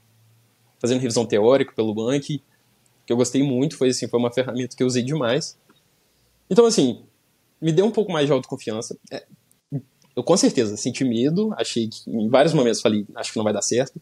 [0.84, 2.42] fazendo revisão teórica pelo Bank,
[3.06, 5.58] que eu gostei muito, foi assim, foi uma ferramenta que eu usei demais.
[6.50, 7.02] Então, assim,
[7.58, 8.98] me deu um pouco mais de autoconfiança.
[9.10, 9.24] É,
[10.14, 13.52] eu com certeza senti medo, achei que em vários momentos falei, acho que não vai
[13.54, 13.98] dar certo,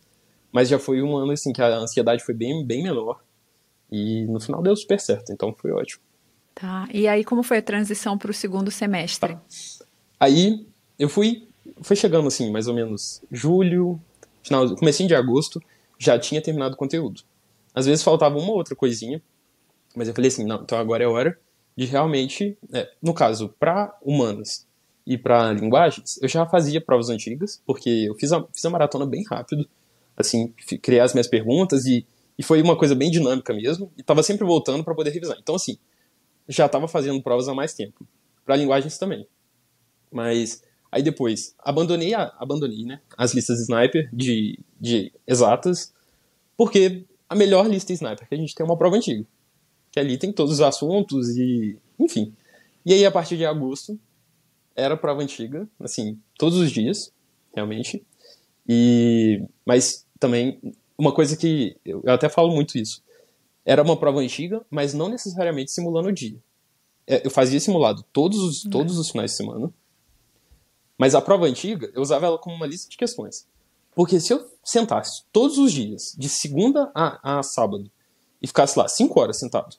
[0.50, 3.22] mas já foi um ano assim que a ansiedade foi bem, bem menor.
[3.90, 6.02] E no final deu super certo, então foi ótimo.
[6.52, 6.88] Tá.
[6.92, 9.34] E aí como foi a transição para o segundo semestre?
[9.34, 9.42] Tá.
[10.18, 10.66] Aí
[10.98, 11.46] eu fui,
[11.80, 14.00] foi chegando assim, mais ou menos julho,
[14.42, 15.62] final, comecinho de agosto,
[16.02, 17.22] já tinha terminado o conteúdo.
[17.72, 19.22] Às vezes faltava uma outra coisinha,
[19.94, 21.38] mas eu falei assim, não, então agora é hora
[21.76, 24.66] de realmente, é, no caso, para humanas
[25.06, 29.06] e para linguagens, eu já fazia provas antigas, porque eu fiz a, fiz a maratona
[29.06, 29.68] bem rápido,
[30.16, 32.04] assim, criei as minhas perguntas e,
[32.36, 35.38] e foi uma coisa bem dinâmica mesmo, e estava sempre voltando para poder revisar.
[35.40, 35.78] Então, assim,
[36.48, 38.06] já estava fazendo provas há mais tempo.
[38.44, 39.26] Para linguagens também.
[40.10, 40.62] Mas
[40.92, 45.90] Aí depois, abandonei, a, abandonei né, as listas sniper de, de exatas,
[46.54, 49.26] porque a melhor lista sniper que a gente tem é uma prova antiga.
[49.90, 51.78] Que ali tem todos os assuntos e.
[51.98, 52.34] Enfim.
[52.84, 53.98] E aí, a partir de agosto,
[54.76, 57.10] era prova antiga, assim, todos os dias,
[57.54, 58.04] realmente.
[58.68, 59.42] E.
[59.64, 60.60] Mas também,
[60.96, 61.74] uma coisa que.
[61.84, 63.02] Eu até falo muito isso.
[63.64, 66.36] Era uma prova antiga, mas não necessariamente simulando o dia.
[67.06, 69.72] É, eu fazia simulado todos os, todos os finais de semana
[71.02, 73.44] mas a prova antiga, eu usava ela como uma lista de questões.
[73.92, 77.90] Porque se eu sentasse todos os dias, de segunda a, a sábado,
[78.40, 79.74] e ficasse lá cinco horas sentado,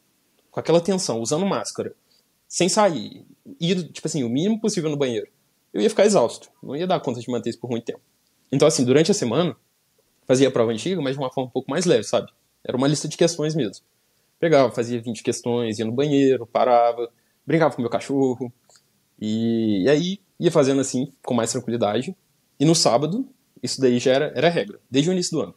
[0.52, 1.96] com aquela tensão, usando máscara,
[2.46, 3.26] sem sair,
[3.58, 5.32] ir, tipo assim, o mínimo possível no banheiro,
[5.74, 6.50] eu ia ficar exausto.
[6.62, 8.02] Não ia dar conta de manter isso por muito tempo.
[8.52, 9.56] Então, assim, durante a semana,
[10.28, 12.30] fazia a prova antiga, mas de uma forma um pouco mais leve, sabe?
[12.66, 13.82] Era uma lista de questões mesmo.
[14.42, 17.10] Pegava, fazia 20 questões, ia no banheiro, parava,
[17.48, 18.52] brincava com meu cachorro.
[19.18, 22.16] E, e aí ia fazendo assim, com mais tranquilidade.
[22.60, 23.26] E no sábado,
[23.62, 25.56] isso daí já era, era regra, desde o início do ano.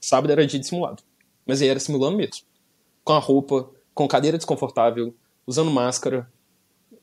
[0.00, 1.02] Sábado era dia de simulado.
[1.44, 2.44] Mas aí era simulando mesmo.
[3.04, 5.12] Com a roupa, com cadeira desconfortável,
[5.44, 6.30] usando máscara.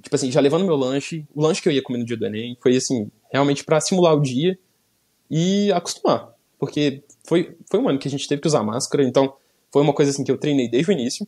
[0.02, 1.28] Tipo assim, já levando meu lanche.
[1.36, 4.16] O lanche que eu ia comer no dia do Enem foi assim, realmente para simular
[4.16, 4.58] o dia
[5.30, 6.34] e acostumar.
[6.58, 9.36] Porque foi, foi um ano que a gente teve que usar máscara, então
[9.72, 11.28] foi uma coisa assim que eu treinei desde o início,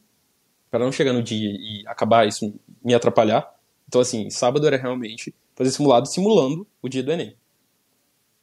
[0.70, 3.54] para não chegar no dia e acabar isso me atrapalhar.
[3.88, 7.36] Então, assim, sábado era realmente fazer simulado simulando o dia do Enem.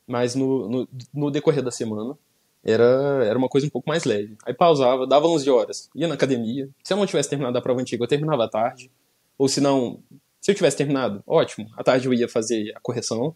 [0.07, 2.17] Mas no, no, no decorrer da semana,
[2.65, 4.37] era, era uma coisa um pouco mais leve.
[4.45, 6.69] Aí pausava, dava 11 horas, ia na academia.
[6.83, 8.91] Se eu não tivesse terminado a prova antiga, eu terminava à tarde.
[9.37, 10.01] Ou se não,
[10.41, 13.35] se eu tivesse terminado, ótimo, à tarde eu ia fazer a correção.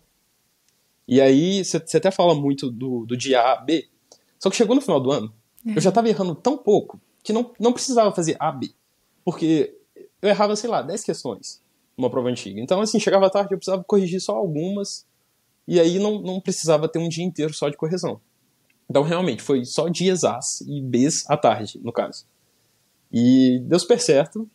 [1.06, 3.88] E aí, você até fala muito do, do dia A, B.
[4.38, 5.32] Só que chegou no final do ano,
[5.66, 5.76] é.
[5.76, 8.70] eu já estava errando tão pouco que não, não precisava fazer A, B.
[9.24, 9.74] Porque
[10.20, 11.62] eu errava, sei lá, 10 questões
[11.96, 12.61] numa prova antiga.
[12.61, 15.07] Então, assim, chegava à tarde, eu precisava corrigir só algumas.
[15.66, 18.20] E aí não, não precisava ter um dia inteiro só de correção.
[18.90, 22.26] Então, realmente, foi só dias As e Bs à tarde, no caso.
[23.12, 24.48] E deu super certo.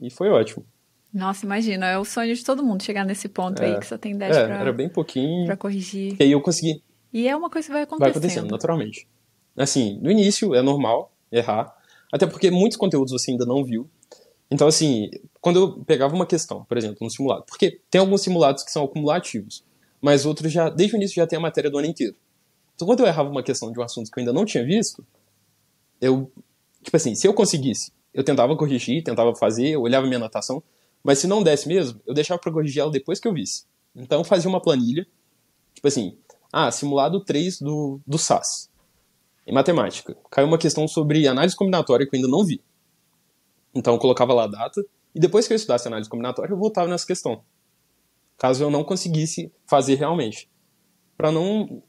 [0.00, 0.64] E foi ótimo.
[1.12, 3.98] Nossa, imagina, é o sonho de todo mundo chegar nesse ponto é, aí que só
[3.98, 5.44] tem 10 é, pra, era bem pouquinho.
[5.44, 6.16] pra corrigir.
[6.18, 6.82] E aí eu consegui.
[7.12, 8.00] E é uma coisa que vai acontecendo.
[8.00, 9.06] Vai acontecendo, naturalmente.
[9.54, 11.74] Assim, no início é normal errar,
[12.10, 13.88] até porque muitos conteúdos você ainda não viu.
[14.50, 15.10] Então, assim,
[15.42, 18.84] quando eu pegava uma questão, por exemplo, no simulado, porque tem alguns simulados que são
[18.84, 19.64] acumulativos,
[20.00, 22.14] mas outros já, desde o início, já tem a matéria do ano inteiro.
[22.76, 25.04] Então, quando eu errava uma questão de um assunto que eu ainda não tinha visto,
[26.00, 26.30] eu,
[26.80, 30.62] tipo assim, se eu conseguisse, eu tentava corrigir, tentava fazer, eu olhava minha anotação,
[31.02, 33.64] mas se não desse mesmo, eu deixava para corrigir ela depois que eu visse.
[33.96, 35.04] Então, eu fazia uma planilha,
[35.74, 36.16] tipo assim,
[36.52, 38.70] ah, simulado 3 do, do SAS.
[39.44, 42.62] Em matemática, caiu uma questão sobre análise combinatória que eu ainda não vi.
[43.74, 46.88] Então, eu colocava lá a data, e depois que eu estudasse análise combinatória, eu voltava
[46.88, 47.42] nessa questão.
[48.38, 50.50] Caso eu não conseguisse fazer realmente.
[51.16, 51.82] Para não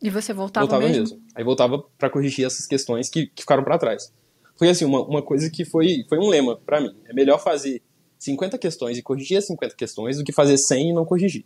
[0.00, 1.02] e você voltava, voltava mesmo?
[1.02, 1.22] mesmo?
[1.34, 4.12] Aí voltava para corrigir essas questões que, que ficaram para trás.
[4.56, 6.94] Foi assim, uma, uma coisa que foi, foi um lema para mim.
[7.06, 7.82] É melhor fazer
[8.18, 11.44] 50 questões e corrigir as 50 questões do que fazer 100 e não corrigir.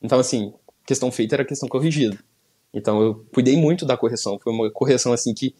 [0.00, 0.52] Então, assim,
[0.86, 2.18] questão feita era questão corrigida.
[2.72, 4.38] Então, eu cuidei muito da correção.
[4.42, 5.54] Foi uma correção, assim, que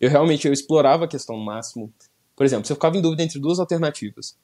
[0.00, 1.92] eu realmente eu explorava a questão no máximo.
[2.36, 4.36] Por exemplo, se eu ficava em dúvida entre duas alternativas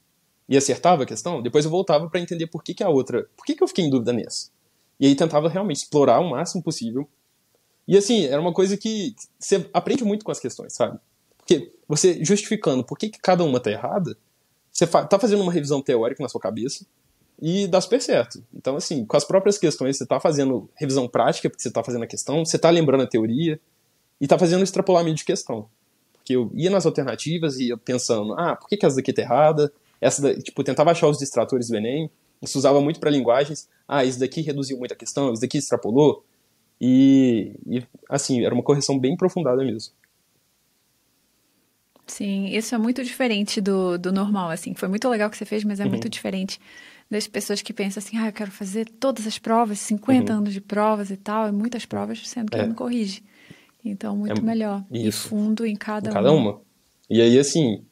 [0.49, 3.29] e acertava a questão, depois eu voltava para entender por que, que a outra...
[3.37, 4.51] Por que, que eu fiquei em dúvida nessa?
[5.01, 7.09] E aí tentava realmente explorar o máximo possível
[7.87, 10.99] e assim, era uma coisa que você aprende muito com as questões, sabe?
[11.39, 14.17] Porque você justificando por que, que cada uma tá errada,
[14.73, 16.87] você tá fazendo uma revisão teórica na sua cabeça
[17.41, 18.43] e dá super certo.
[18.55, 22.05] Então, assim, com as próprias questões, você tá fazendo revisão prática, porque você tá fazendo
[22.05, 23.61] a questão, você tá lembrando a teoria
[24.21, 25.69] e tá fazendo extrapolamento de questão.
[26.15, 29.21] Porque eu ia nas alternativas e ia pensando, ah, por que, que essa daqui tá
[29.21, 29.71] errada?
[30.01, 30.35] Essa da...
[30.35, 32.11] tipo, tentava achar os distratores do Enem,
[32.43, 33.69] isso usava muito para linguagens.
[33.89, 36.25] Ah, esse daqui reduziu muito a questão, esse daqui extrapolou.
[36.81, 39.93] E, e, assim, era uma correção bem aprofundada mesmo.
[42.07, 44.75] Sim, isso é muito diferente do, do normal, assim.
[44.75, 45.91] Foi muito legal que você fez, mas é uhum.
[45.91, 46.61] muito diferente
[47.11, 50.39] das pessoas que pensam assim, ah, eu quero fazer todas as provas, 50 uhum.
[50.41, 52.67] anos de provas e tal, e muitas provas, sendo que é.
[52.67, 53.23] não corrige.
[53.85, 54.85] Então, muito é, melhor.
[54.91, 55.27] Isso.
[55.27, 56.53] E fundo em cada, em cada uma.
[56.53, 56.61] uma.
[57.09, 57.85] E aí, assim,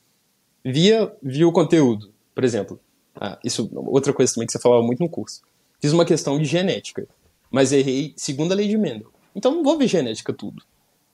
[0.65, 2.81] via, via o conteúdo, por exemplo.
[3.15, 5.43] Ah, isso, outra coisa também que você falava muito no curso.
[5.81, 7.07] Fiz uma questão de genética
[7.53, 9.13] mas errei segunda lei de Mendel.
[9.37, 10.65] Então não vou ver genética tudo.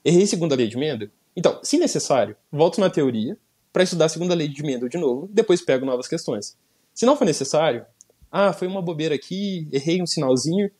[0.03, 1.09] Errei segunda lei de Mendel.
[1.35, 3.37] Então, se necessário, volto na teoria
[3.73, 6.57] para estudar a segunda lei de Mendel de novo, depois pego novas questões.
[6.93, 7.85] Se não for necessário,
[8.31, 10.71] ah, foi uma bobeira aqui, errei um sinalzinho,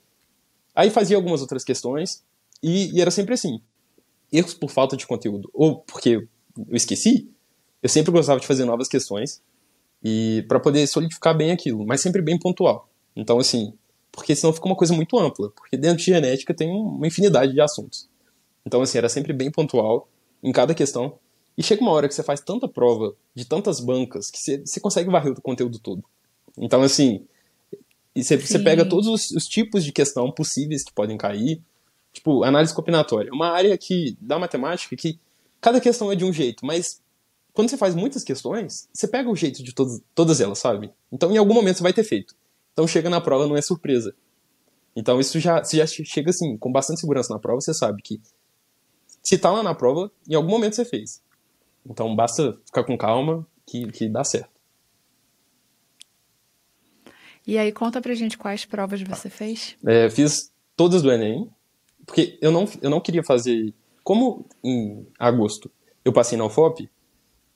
[0.73, 2.23] aí fazia algumas outras questões
[2.63, 3.61] e, e era sempre assim.
[4.31, 6.27] Erros por falta de conteúdo ou porque
[6.67, 7.29] eu esqueci,
[7.81, 9.41] eu sempre gostava de fazer novas questões
[10.03, 12.89] e para poder solidificar bem aquilo, mas sempre bem pontual.
[13.15, 13.73] Então, assim,
[14.11, 17.61] porque senão fica uma coisa muito ampla, porque dentro de genética tem uma infinidade de
[17.61, 18.07] assuntos.
[18.65, 20.07] Então, assim, era sempre bem pontual
[20.43, 21.17] em cada questão.
[21.57, 24.79] E chega uma hora que você faz tanta prova de tantas bancas que você, você
[24.79, 26.03] consegue varrer o conteúdo todo.
[26.57, 27.25] Então, assim,
[28.15, 31.61] você, você pega todos os, os, tipos de questão possíveis que podem cair.
[32.11, 33.31] Tipo, análise combinatória.
[33.31, 35.19] Uma área que, da matemática, que
[35.61, 37.01] cada questão é de um jeito, mas
[37.59, 40.93] quando você faz muitas questões, você pega o jeito de todas, todas elas, sabe?
[41.11, 42.33] Então, em algum momento você vai ter feito.
[42.71, 44.15] Então chega na prova, não é surpresa.
[44.95, 48.21] Então isso já, você já chega assim, com bastante segurança na prova, você sabe que
[49.21, 51.21] se tá lá na prova, em algum momento você fez.
[51.85, 54.61] Então basta ficar com calma que, que dá certo.
[57.45, 59.75] E aí, conta pra gente quais provas você fez?
[59.85, 61.49] É, fiz todas do Enem,
[62.05, 63.73] porque eu não, eu não queria fazer.
[64.01, 65.69] Como em agosto
[66.05, 66.89] eu passei na UFOP,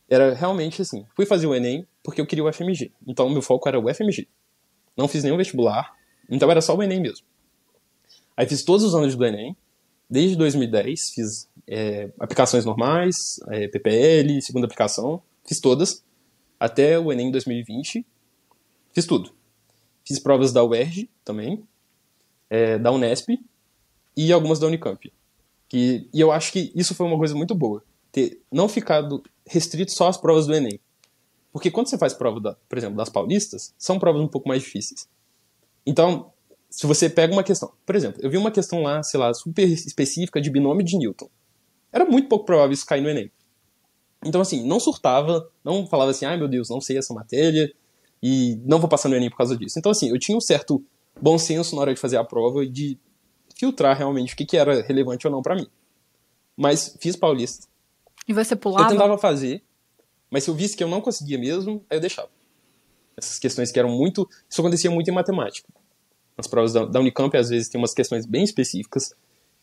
[0.10, 2.92] era realmente assim: fui fazer o Enem porque eu queria o FMG.
[3.08, 4.28] Então, meu foco era o FMG
[4.96, 5.94] não fiz nenhum vestibular,
[6.30, 7.26] então era só o Enem mesmo.
[8.36, 9.56] Aí fiz todos os anos do Enem,
[10.10, 16.04] desde 2010, fiz é, aplicações normais, é, PPL, segunda aplicação, fiz todas,
[16.60, 18.06] até o Enem 2020,
[18.92, 19.32] fiz tudo.
[20.06, 21.64] Fiz provas da UERJ também,
[22.50, 23.30] é, da Unesp
[24.16, 25.12] e algumas da Unicamp.
[25.70, 27.84] Que, e eu acho que isso foi uma coisa muito boa.
[28.14, 30.80] Ter não ficado restrito só às provas do Enem.
[31.52, 34.64] Porque quando você faz prova, da, por exemplo, das paulistas, são provas um pouco mais
[34.64, 35.10] difíceis.
[35.86, 36.32] Então,
[36.70, 39.68] se você pega uma questão, por exemplo, eu vi uma questão lá, sei lá, super
[39.68, 41.30] específica de binômio de Newton.
[41.92, 43.32] Era muito pouco provável isso cair no Enem.
[44.26, 47.72] Então, assim, não surtava, não falava assim, ai meu Deus, não sei essa matéria
[48.22, 49.78] e não vou passar no Enem por causa disso.
[49.78, 50.84] Então, assim, eu tinha um certo
[51.22, 52.98] bom senso na hora de fazer a prova e de
[53.56, 55.68] filtrar realmente o que, que era relevante ou não para mim.
[56.56, 57.68] Mas fiz paulista.
[58.28, 58.86] E você pulava?
[58.86, 59.64] Eu tentava fazer,
[60.30, 62.30] mas se eu visse que eu não conseguia mesmo, aí eu deixava.
[63.16, 64.28] Essas questões que eram muito.
[64.50, 65.68] Isso acontecia muito em matemática.
[66.36, 69.14] Nas provas da, da Unicamp, às vezes, tem umas questões bem específicas.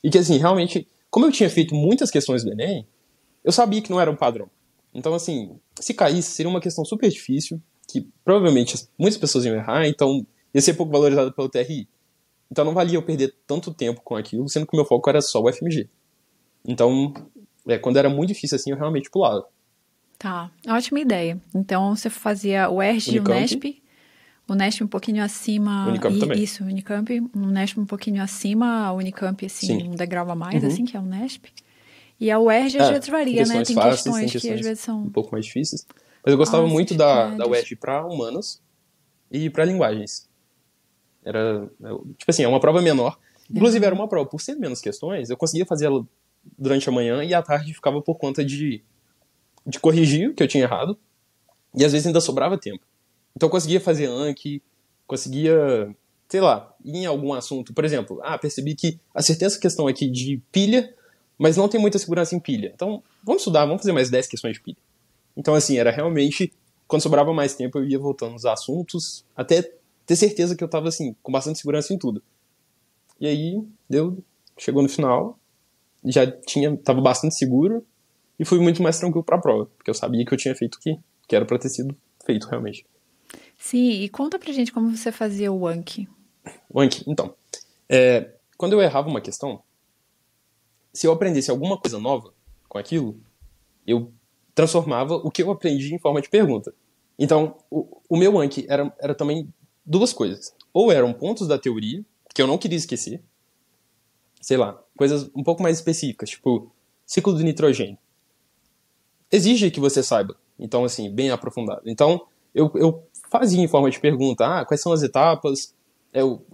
[0.04, 2.86] E que, assim, realmente, como eu tinha feito muitas questões do Enem,
[3.42, 4.48] eu sabia que não era um padrão.
[4.94, 9.86] Então, assim, se caísse, seria uma questão super difícil, que provavelmente muitas pessoas iam errar,
[9.86, 11.88] então ia ser pouco valorizado pelo TRI.
[12.50, 15.20] Então não valia eu perder tanto tempo com aquilo, sendo que o meu foco era
[15.20, 15.88] só o FMG.
[16.64, 17.14] Então,
[17.66, 19.46] é, quando era muito difícil assim, eu realmente pulava.
[20.18, 21.40] Tá, ótima ideia.
[21.54, 23.82] Então você fazia o ERG e o NESP,
[24.46, 25.86] o NESP um pouquinho acima.
[25.88, 26.42] Unicamp e, também.
[26.42, 29.88] Isso, o Unicamp, o NESP um pouquinho acima, a Unicamp assim, Sim.
[29.88, 30.68] um degrau a mais, Uhum.
[30.68, 31.50] assim, que é o NESP.
[32.18, 33.44] E a UERJ às É, vezes varia, né?
[33.46, 35.02] questões Tem fáceis, questões tem que às questões vezes são.
[35.04, 35.86] um pouco mais difíceis.
[36.22, 37.46] Mas eu gostava Ah, muito da, da.
[37.46, 38.60] UERJ para humanas
[39.32, 40.28] e para linguagens.
[41.24, 41.66] Era,
[42.18, 43.18] tipo assim, é uma prova menor.
[43.50, 46.06] Inclusive, era uma prova, por ser menos questões, eu conseguia fazer ela
[46.58, 48.82] durante a manhã e à tarde ficava por conta de,
[49.66, 50.98] de corrigir o que eu tinha errado.
[51.74, 52.84] E às vezes ainda sobrava tempo.
[53.36, 54.62] Então eu conseguia fazer Anki,
[55.06, 55.94] conseguia,
[56.28, 57.72] sei lá, ir em algum assunto.
[57.72, 60.94] Por exemplo, ah, percebi que acertei essa questão aqui de pilha,
[61.38, 62.70] mas não tem muita segurança em pilha.
[62.74, 64.76] Então, vamos estudar, vamos fazer mais 10 questões de pilha.
[65.36, 66.52] Então, assim, era realmente,
[66.86, 69.72] quando sobrava mais tempo, eu ia voltando nos assuntos, até
[70.04, 72.22] ter certeza que eu tava, assim, com bastante segurança em tudo.
[73.18, 74.22] E aí, deu,
[74.58, 75.39] chegou no final,
[76.04, 77.84] já tinha, tava bastante seguro,
[78.38, 80.80] e fui muito mais tranquilo pra prova, porque eu sabia que eu tinha feito o
[80.80, 82.86] que, que era pra ter sido feito, realmente.
[83.58, 86.08] Sim, e conta pra gente como você fazia o Anki.
[86.68, 87.34] O Anki, então,
[87.88, 89.62] é, quando eu errava uma questão,
[90.92, 92.32] se eu aprendesse alguma coisa nova
[92.68, 93.20] com aquilo,
[93.86, 94.12] eu
[94.54, 96.74] transformava o que eu aprendi em forma de pergunta.
[97.18, 99.52] Então, o, o meu Anki era, era também
[99.84, 100.54] duas coisas.
[100.72, 103.22] Ou eram pontos da teoria, que eu não queria esquecer,
[104.40, 106.70] sei lá, coisas um pouco mais específicas, tipo,
[107.06, 107.96] ciclo do nitrogênio.
[109.32, 111.80] Exige que você saiba, então, assim, bem aprofundado.
[111.86, 115.74] Então, eu, eu fazia em forma de pergunta, ah, quais são as etapas,
[116.12, 116.44] eu,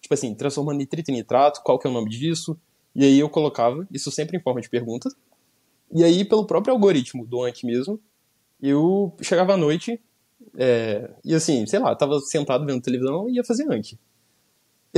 [0.00, 2.56] tipo assim, transformando nitrito em nitrato, qual que é o nome disso,
[2.94, 5.10] e aí eu colocava, isso sempre em forma de pergunta,
[5.92, 8.00] e aí, pelo próprio algoritmo do Anki mesmo,
[8.62, 10.00] eu chegava à noite,
[10.56, 13.98] é, e assim, sei lá, tava sentado vendo televisão e ia fazer Anki.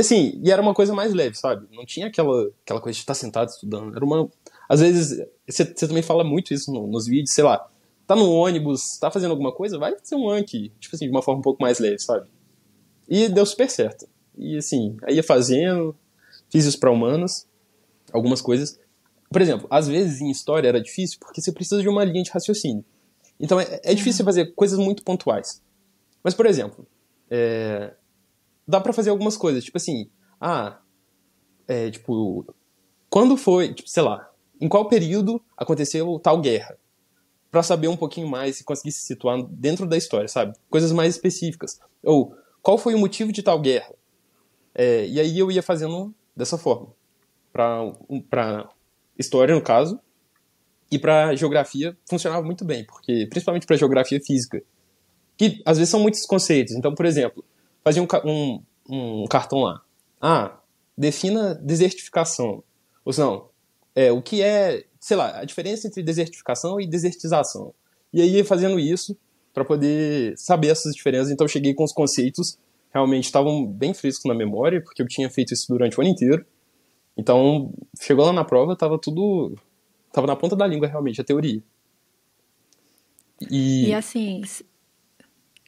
[0.00, 1.66] E assim, e era uma coisa mais leve, sabe?
[1.70, 3.94] Não tinha aquela, aquela coisa de estar sentado estudando.
[3.94, 4.30] Era uma.
[4.66, 7.68] Às vezes, você também fala muito isso no- nos vídeos, sei lá.
[8.06, 10.72] Tá no ônibus, tá fazendo alguma coisa, vai fazer um Anki.
[10.80, 12.30] Tipo assim, de uma forma um pouco mais leve, sabe?
[13.06, 14.08] E deu super certo.
[14.38, 15.94] E assim, aí ia fazendo,
[16.48, 17.46] fiz isso pra humanas,
[18.10, 18.80] algumas coisas.
[19.30, 22.30] Por exemplo, às vezes em história era difícil porque você precisa de uma linha de
[22.30, 22.82] raciocínio.
[23.38, 25.62] Então é, é difícil você fazer coisas muito pontuais.
[26.24, 26.86] Mas, por exemplo,
[27.30, 27.92] é,
[28.70, 30.08] dá pra fazer algumas coisas, tipo assim,
[30.40, 30.78] ah,
[31.68, 32.46] é, tipo,
[33.08, 34.30] quando foi, tipo, sei lá,
[34.60, 36.78] em qual período aconteceu tal guerra?
[37.50, 40.56] Pra saber um pouquinho mais e conseguir se situar dentro da história, sabe?
[40.70, 41.80] Coisas mais específicas.
[42.02, 43.92] Ou, qual foi o motivo de tal guerra?
[44.72, 46.88] É, e aí eu ia fazendo dessa forma.
[47.52, 48.68] Pra, um- pra
[49.18, 49.98] história, no caso,
[50.92, 54.62] e pra geografia funcionava muito bem, porque principalmente pra geografia física,
[55.36, 56.74] que às vezes são muitos conceitos.
[56.74, 57.44] Então, por exemplo,
[57.84, 59.82] fazia um, um, um cartão lá.
[60.20, 60.58] Ah,
[60.96, 62.62] defina desertificação.
[63.04, 63.48] Ou não,
[63.94, 67.74] é, o que é, sei lá, a diferença entre desertificação e desertização.
[68.12, 69.16] E aí fazendo isso
[69.52, 71.30] para poder saber essas diferenças.
[71.30, 72.58] Então eu cheguei com os conceitos
[72.92, 76.44] realmente estavam bem frescos na memória, porque eu tinha feito isso durante o ano inteiro.
[77.16, 79.56] Então, chegou lá na prova, tava tudo
[80.12, 81.62] tava na ponta da língua realmente a teoria.
[83.50, 84.42] E, E assim,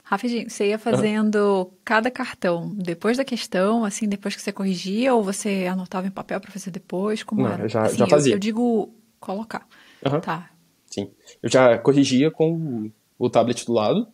[0.02, 5.22] rapidinho, você ia fazendo cada cartão depois da questão, assim, depois que você corrigia, ou
[5.22, 7.22] você anotava em papel para fazer depois?
[7.22, 7.64] Como Não, era?
[7.64, 8.34] eu já- Assim, já eu- fazia.
[8.34, 9.66] Eu, digo colocar.
[10.04, 10.20] Aham.
[10.20, 10.50] Tá.
[10.86, 11.10] Sim.
[11.42, 14.06] Eu já corrigia com o- o tablet do lado,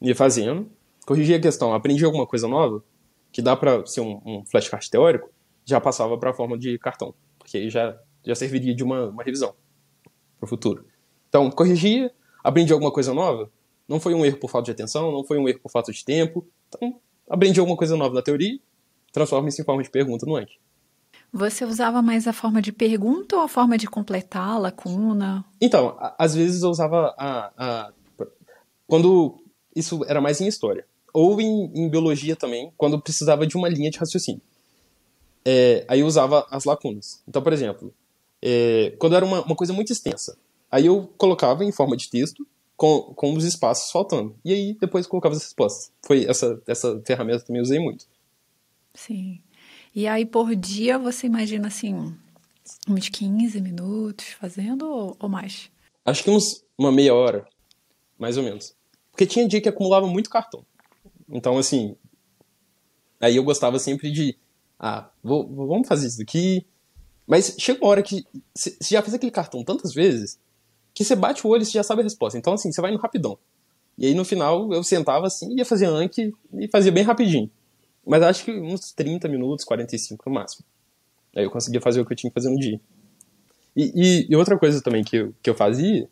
[0.00, 0.70] ia fazendo,
[1.06, 2.82] corrigia a questão, aprendi alguma coisa nova,
[3.30, 5.30] que dá pra ser um, um flashcard teórico,
[5.64, 9.54] já passava pra forma de cartão, porque aí já, já serviria de uma, uma revisão
[10.38, 10.84] pro futuro.
[11.28, 12.12] Então, corrigia,
[12.44, 13.48] aprendi alguma coisa nova,
[13.88, 16.04] não foi um erro por falta de atenção, não foi um erro por falta de
[16.04, 18.58] tempo, então, aprendi alguma coisa nova na teoria,
[19.12, 20.58] transforma isso em forma de pergunta no Anki.
[21.32, 25.44] Você usava mais a forma de pergunta ou a forma de completar a lacuna?
[25.60, 27.92] Então, às vezes eu usava a, a,
[28.86, 29.42] Quando
[29.74, 30.86] isso era mais em história.
[31.12, 34.42] Ou em, em biologia também, quando precisava de uma linha de raciocínio.
[35.44, 37.22] É, aí eu usava as lacunas.
[37.26, 37.94] Então, por exemplo,
[38.42, 40.36] é, quando era uma, uma coisa muito extensa,
[40.70, 44.36] aí eu colocava em forma de texto com, com os espaços faltando.
[44.44, 45.92] E aí depois colocava as respostas.
[46.04, 48.06] Foi essa, essa ferramenta também usei muito.
[48.94, 49.40] Sim.
[49.94, 52.14] E aí por dia você imagina assim,
[52.88, 55.70] uns 15 minutos fazendo ou, ou mais?
[56.04, 57.46] Acho que uns uma meia hora,
[58.18, 58.74] mais ou menos.
[59.10, 60.64] Porque tinha dia que acumulava muito cartão.
[61.28, 61.96] Então, assim.
[63.20, 64.36] Aí eu gostava sempre de.
[64.78, 66.66] Ah, vou, vamos fazer isso aqui.
[67.26, 68.26] Mas chega uma hora que.
[68.54, 70.40] Você já fez aquele cartão tantas vezes
[70.94, 72.38] que você bate o olho e você já sabe a resposta.
[72.38, 73.38] Então, assim, você vai no rapidão.
[73.96, 77.50] E aí no final eu sentava assim, ia fazer Anki e fazia bem rapidinho.
[78.04, 80.64] Mas acho que uns 30 minutos, 45 no máximo.
[81.36, 82.80] Aí eu conseguia fazer o que eu tinha que fazer no dia.
[83.76, 86.08] E, e, e outra coisa também que eu, que eu fazia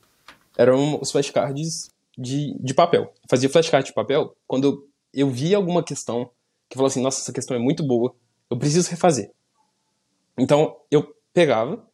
[0.56, 3.02] eram os flashcards de, de papel.
[3.02, 6.30] Eu fazia flashcard de papel quando eu, eu via alguma questão
[6.68, 8.14] que falava assim, nossa, essa questão é muito boa,
[8.48, 9.32] eu preciso refazer.
[10.38, 11.84] Então eu pegava,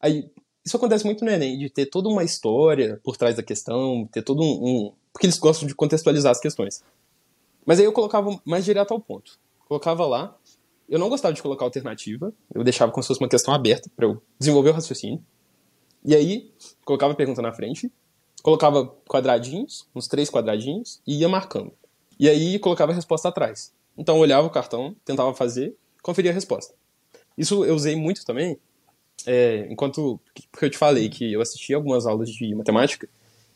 [0.00, 0.30] aí
[0.66, 4.22] isso acontece muito no Enem, de ter toda uma história por trás da questão, ter
[4.22, 6.82] todo um, um porque eles gostam de contextualizar as questões.
[7.64, 10.36] Mas aí eu colocava mais direto ao ponto colocava lá.
[10.88, 14.06] Eu não gostava de colocar alternativa, eu deixava como se fosse uma questão aberta para
[14.06, 15.22] eu desenvolver o raciocínio.
[16.04, 16.52] E aí,
[16.84, 17.92] colocava a pergunta na frente,
[18.40, 21.72] colocava quadradinhos, uns três quadradinhos, e ia marcando.
[22.18, 23.74] E aí, colocava a resposta atrás.
[23.98, 26.72] Então, eu olhava o cartão, tentava fazer, conferia a resposta.
[27.36, 28.56] Isso eu usei muito também,
[29.24, 30.20] é, enquanto.
[30.50, 33.08] Porque eu te falei que eu assisti algumas aulas de matemática,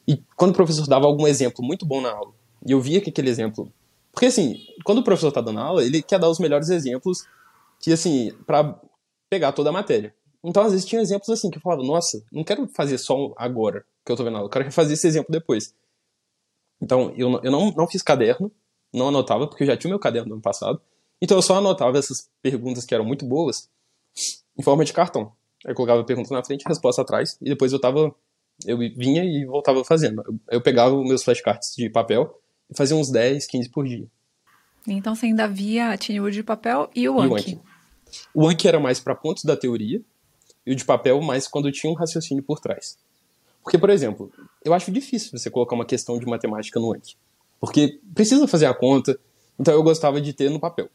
[0.07, 2.33] e quando o professor dava algum exemplo muito bom na aula,
[2.66, 3.73] e eu via que aquele exemplo
[4.12, 7.27] porque, assim, quando o professor tá dando aula, ele quer dar os melhores exemplos
[7.79, 8.79] que, assim, para
[9.29, 10.14] pegar toda a matéria.
[10.42, 13.85] Então, às vezes, tinha exemplos assim que eu falava, nossa, não quero fazer só agora
[14.05, 15.75] que eu tô vendo aula, eu quero fazer esse exemplo depois.
[16.81, 18.51] Então, eu, eu não, não fiz caderno,
[18.92, 20.81] não anotava, porque eu já tinha o meu caderno no ano passado.
[21.20, 23.68] Então, eu só anotava essas perguntas que eram muito boas
[24.59, 25.33] em forma de cartão.
[25.64, 28.14] Aí eu colocava a pergunta na frente, a resposta atrás, e depois eu tava.
[28.66, 30.23] Eu vinha e voltava fazendo.
[30.27, 32.38] Eu, eu pegava os meus flashcards de papel
[32.70, 34.07] e fazia uns 10, 15 por dia.
[34.87, 37.59] Então você ainda via, tinha o de papel e o Anki.
[38.35, 40.03] O Anki era mais para pontos da teoria
[40.66, 42.99] e o de papel mais quando tinha um raciocínio por trás.
[43.62, 44.33] Porque, por exemplo,
[44.64, 47.16] eu acho difícil você colocar uma questão de matemática no Anki.
[47.61, 49.18] Porque precisa fazer a conta,
[49.59, 50.88] então eu gostava de ter no papel.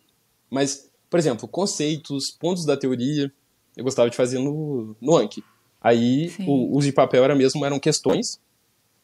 [0.50, 3.32] Mas, por exemplo, conceitos, pontos da teoria,
[3.76, 5.44] eu gostava de fazer no, no Anki.
[5.82, 8.40] Aí, o, os de papel era mesmo, eram questões,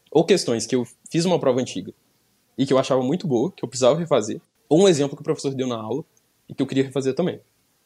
[0.10, 1.94] ou questões que eu fiz uma prova antiga
[2.58, 5.24] e que eu achava muito boa, que eu precisava refazer, ou um exemplo que o
[5.24, 6.04] professor deu na aula
[6.50, 7.40] e que eu queria refazer também.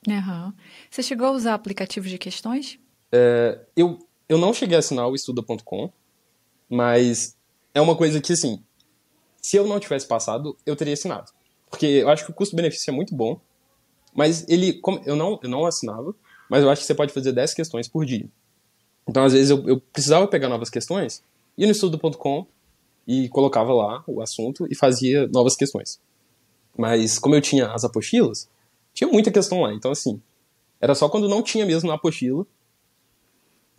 [0.08, 0.54] Uhum.
[0.90, 2.80] Você chegou a usar aplicativos de questões?
[3.12, 5.92] É, eu, eu não cheguei a assinar o estuda.com,
[6.70, 7.36] mas
[7.74, 8.64] é uma coisa que, assim,
[9.42, 11.32] se eu não tivesse passado, eu teria assinado.
[11.70, 13.40] Porque eu acho que o custo-benefício é muito bom,
[14.14, 16.16] mas ele, como, eu, não, eu não assinava,
[16.50, 18.28] mas eu acho que você pode fazer 10 questões por dia.
[19.08, 21.24] Então, às vezes, eu, eu precisava pegar novas questões,
[21.58, 22.48] ia no estudo.com,
[23.08, 26.00] e colocava lá o assunto e fazia novas questões.
[26.78, 28.50] Mas como eu tinha as apostilas,
[28.94, 29.74] tinha muita questão lá.
[29.74, 30.22] Então, assim,
[30.82, 32.46] era só quando não tinha mesmo na apostila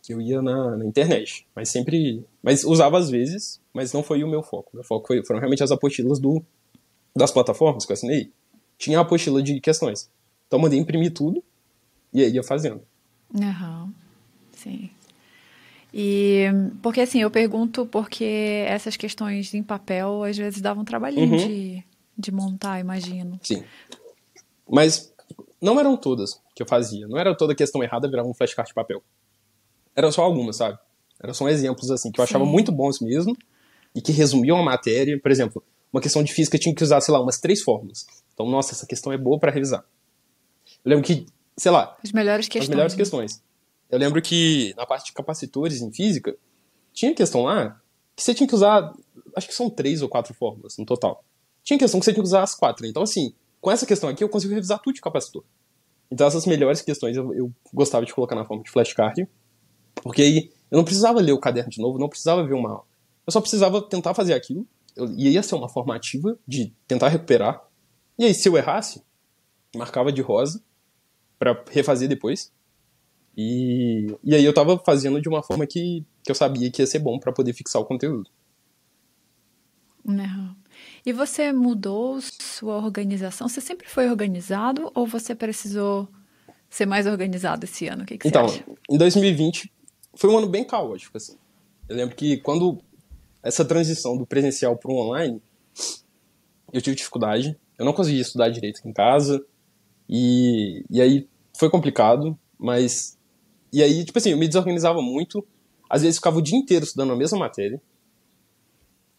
[0.02, 1.46] que eu ia na, na internet.
[1.54, 2.24] Mas sempre.
[2.42, 4.70] Mas usava às vezes, mas não foi o meu foco.
[4.72, 6.42] Meu foco foi, foram realmente as apostilas do,
[7.14, 8.30] das plataformas que eu assinei.
[8.78, 10.08] Tinha a apostila de questões.
[10.46, 11.42] Então, eu mandei imprimir tudo
[12.16, 12.80] e aí ia fazendo.
[13.34, 13.92] Aham,
[14.52, 14.90] sim.
[15.92, 16.46] E
[16.82, 21.36] porque assim, eu pergunto porque essas questões em papel às vezes davam um trabalhinho uhum.
[21.36, 21.84] de,
[22.16, 23.38] de montar, imagino.
[23.42, 23.62] Sim.
[24.68, 25.12] Mas
[25.60, 27.06] não eram todas que eu fazia.
[27.06, 29.02] Não era toda questão errada virar um flashcard de papel.
[29.94, 30.78] Eram só algumas, sabe?
[31.22, 32.50] Eram só exemplos assim que eu achava Sim.
[32.50, 33.36] muito bons mesmo
[33.94, 35.18] e que resumiam a matéria.
[35.20, 38.06] Por exemplo, uma questão de física tinha que usar, sei lá, umas três fórmulas.
[38.34, 39.84] Então, nossa, essa questão é boa para revisar.
[40.84, 41.26] Eu lembro que,
[41.56, 42.64] sei lá, as melhores questões.
[42.64, 42.98] As melhores né?
[42.98, 43.42] questões.
[43.90, 46.36] Eu lembro que na parte de capacitores em física,
[46.92, 47.80] tinha questão lá
[48.14, 48.92] que você tinha que usar,
[49.36, 51.24] acho que são três ou quatro fórmulas no total.
[51.62, 52.86] Tinha questão que você tinha que usar as quatro.
[52.86, 55.44] Então, assim, com essa questão aqui eu consigo revisar tudo de capacitor.
[56.10, 59.28] Então, essas melhores questões eu, eu gostava de colocar na forma de flashcard,
[60.02, 62.84] porque aí eu não precisava ler o caderno de novo, não precisava ver uma aula.
[63.26, 67.62] Eu só precisava tentar fazer aquilo, eu, ia ser uma formativa de tentar recuperar.
[68.18, 69.02] E aí, se eu errasse,
[69.74, 70.62] marcava de rosa
[71.38, 72.52] para refazer depois.
[73.36, 76.86] E, e aí eu tava fazendo de uma forma que, que eu sabia que ia
[76.86, 78.30] ser bom para poder fixar o conteúdo.
[80.04, 80.54] Uhum.
[81.04, 83.48] E você mudou sua organização?
[83.48, 86.08] Você sempre foi organizado ou você precisou
[86.70, 88.04] ser mais organizado esse ano?
[88.04, 88.64] O que, que então, você acha?
[88.88, 89.72] em 2020
[90.14, 91.36] foi um ano bem caótico, assim.
[91.88, 92.78] Eu lembro que quando
[93.42, 95.40] essa transição do presencial para o online,
[96.72, 97.56] eu tive dificuldade.
[97.78, 99.44] Eu não conseguia estudar direito aqui em casa.
[100.08, 101.28] E, e aí
[101.58, 103.18] foi complicado, mas.
[103.72, 105.44] E aí, tipo assim, eu me desorganizava muito.
[105.88, 107.80] Às vezes ficava o dia inteiro estudando a mesma matéria.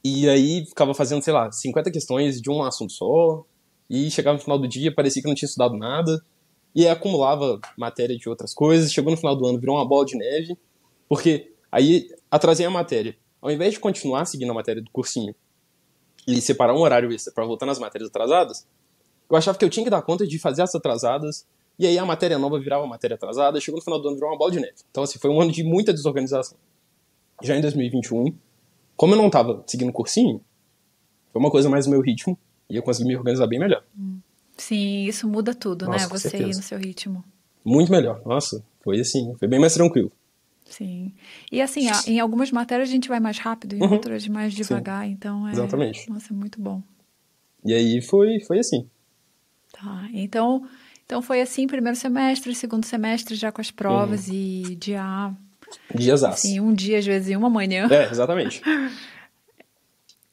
[0.03, 3.45] E aí ficava fazendo, sei lá, 50 questões de um assunto só.
[3.89, 6.21] E chegava no final do dia, parecia que não tinha estudado nada.
[6.73, 8.91] E aí acumulava matéria de outras coisas.
[8.91, 10.57] Chegou no final do ano, virou uma bola de neve.
[11.07, 13.15] Porque aí atrasei a matéria.
[13.41, 15.33] Ao invés de continuar seguindo a matéria do cursinho
[16.27, 18.67] e separar um horário extra para voltar nas matérias atrasadas,
[19.29, 21.45] eu achava que eu tinha que dar conta de fazer as atrasadas.
[21.79, 23.59] E aí a matéria nova virava matéria atrasada.
[23.59, 24.73] Chegou no final do ano, virou uma bola de neve.
[24.89, 26.57] Então, assim, foi um ano de muita desorganização.
[27.43, 28.33] Já em 2021,
[28.95, 30.41] como eu não estava seguindo cursinho,
[31.31, 32.37] foi uma coisa mais no meu ritmo
[32.69, 33.83] e eu consegui me organizar bem melhor.
[34.57, 36.07] Sim, isso muda tudo, Nossa, né?
[36.09, 36.51] Você certeza.
[36.51, 37.23] ir no seu ritmo.
[37.63, 38.21] Muito melhor.
[38.25, 40.11] Nossa, foi assim, foi bem mais tranquilo.
[40.65, 41.13] Sim.
[41.51, 43.93] E assim, em algumas matérias a gente vai mais rápido, em Uhum.
[43.93, 45.51] outras mais devagar, então é.
[45.51, 46.09] Exatamente.
[46.09, 46.81] Nossa, é muito bom.
[47.63, 48.89] E aí foi, foi assim.
[49.79, 50.07] Tá.
[50.13, 50.67] Então,
[51.05, 54.33] então foi assim, primeiro semestre, segundo semestre já com as provas Uhum.
[54.33, 55.31] e dia
[55.93, 57.87] Dias assim, um dia às vezes e uma manhã.
[57.91, 58.61] É, exatamente.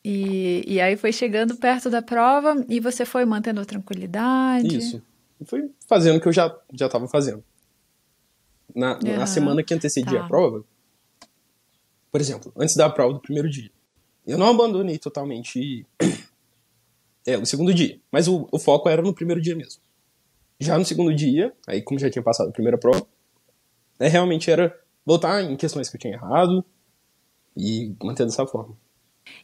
[0.06, 4.76] E, e aí foi chegando perto da prova e você foi mantendo a tranquilidade.
[4.76, 5.02] Isso.
[5.46, 7.42] Foi fazendo o que eu já, já tava fazendo.
[8.74, 9.26] Na, na Aham.
[9.26, 10.24] semana que antecedia Tá.
[10.26, 10.62] a prova,
[12.12, 13.70] por exemplo, antes da prova do primeiro dia,
[14.26, 15.86] eu não abandonei totalmente
[17.26, 19.80] é, o segundo dia, mas o, o foco era no primeiro dia mesmo.
[20.60, 23.06] Já no segundo dia, aí como já tinha passado a primeira prova,
[23.98, 26.64] né, realmente era voltar em questões que eu tinha errado
[27.56, 28.76] e manter dessa forma.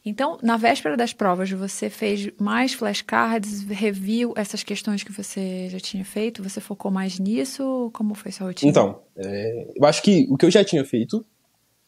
[0.05, 5.79] Então, na véspera das provas, você fez mais flashcards, reviu essas questões que você já
[5.79, 6.43] tinha feito?
[6.43, 7.89] Você focou mais nisso?
[7.91, 8.69] Como foi sua rotina?
[8.69, 11.25] Então, é, eu acho que o que eu já tinha feito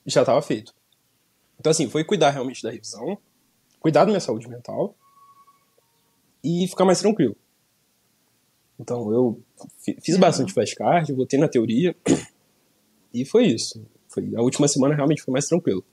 [0.07, 0.73] já estava feito.
[1.59, 3.17] Então, assim, foi cuidar realmente da revisão,
[3.79, 4.95] cuidar da minha saúde mental
[6.43, 7.35] e ficar mais tranquilo.
[8.79, 9.41] Então, eu
[9.79, 11.95] fi- fiz bastante flashcard, voltei na teoria
[13.13, 13.85] e foi isso.
[14.09, 15.83] Foi, a última semana realmente foi mais tranquilo.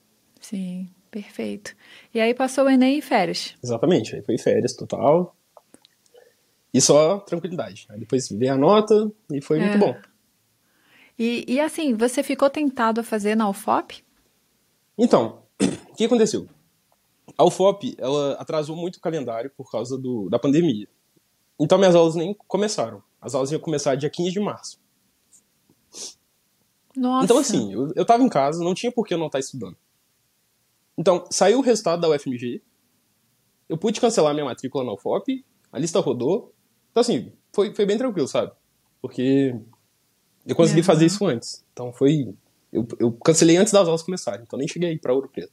[0.40, 1.74] Sim, perfeito.
[2.12, 3.54] E aí passou o Enem e férias.
[3.62, 5.36] Exatamente, aí foi férias total
[6.72, 7.86] e só tranquilidade.
[7.90, 9.60] Aí depois veio a nota e foi É.
[9.60, 10.00] muito bom.
[11.18, 14.02] E, e assim, você ficou tentado a fazer na UFOP?
[14.96, 15.42] Então,
[15.90, 16.48] o que aconteceu?
[17.36, 20.88] A UFOP, ela atrasou muito o calendário por causa do, da pandemia.
[21.58, 23.02] Então, minhas aulas nem começaram.
[23.20, 24.78] As aulas iam começar dia 15 de março.
[26.96, 27.24] Nossa.
[27.24, 29.76] Então, assim, eu, eu tava em casa, não tinha por que eu não estar estudando.
[30.98, 32.62] Então, saiu o resultado da UFMG,
[33.68, 36.52] eu pude cancelar minha matrícula na UFOP, a lista rodou.
[36.90, 38.52] Então, assim, foi, foi bem tranquilo, sabe?
[39.00, 39.54] Porque
[40.46, 40.84] eu consegui Uhum.
[40.84, 41.64] fazer isso antes.
[41.72, 42.34] Então, foi...
[42.72, 45.52] Eu, eu cancelei antes das aulas começarem, então nem cheguei para Ouro Preto.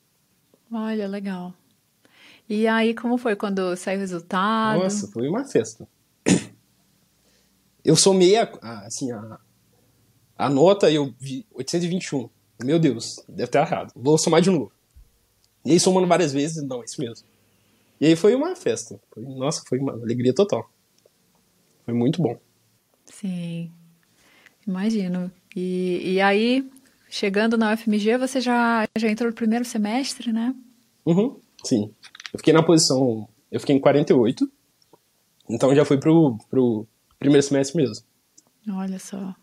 [0.72, 1.54] Olha, legal.
[2.50, 4.80] E aí, como foi quando saiu o resultado?
[4.80, 5.88] Nossa, foi uma festa.
[7.84, 9.40] Eu somei a, a- assim, a,
[10.38, 12.30] a nota e eu vi 821.
[12.64, 13.92] Meu Deus, deve ter errado.
[13.96, 14.72] Vou somar de novo.
[15.66, 17.26] E aí, somando várias vezes, não, é isso mesmo.
[18.00, 19.00] E aí foi uma festa.
[19.12, 20.70] Foi- nossa, foi uma alegria total.
[21.86, 22.38] Foi muito bom.
[23.06, 23.72] Sim,
[24.68, 25.32] imagino.
[25.56, 26.70] E, e aí,
[27.10, 30.54] chegando na UFMG, você já, já entrou no primeiro semestre, né?
[31.06, 31.94] Uhum, sim.
[32.34, 33.28] Eu fiquei na posição.
[33.52, 34.50] Eu fiquei em 48.
[35.50, 36.88] Então já fui pro, pro
[37.20, 38.06] primeiro semestre mesmo.
[38.70, 39.34] Olha só.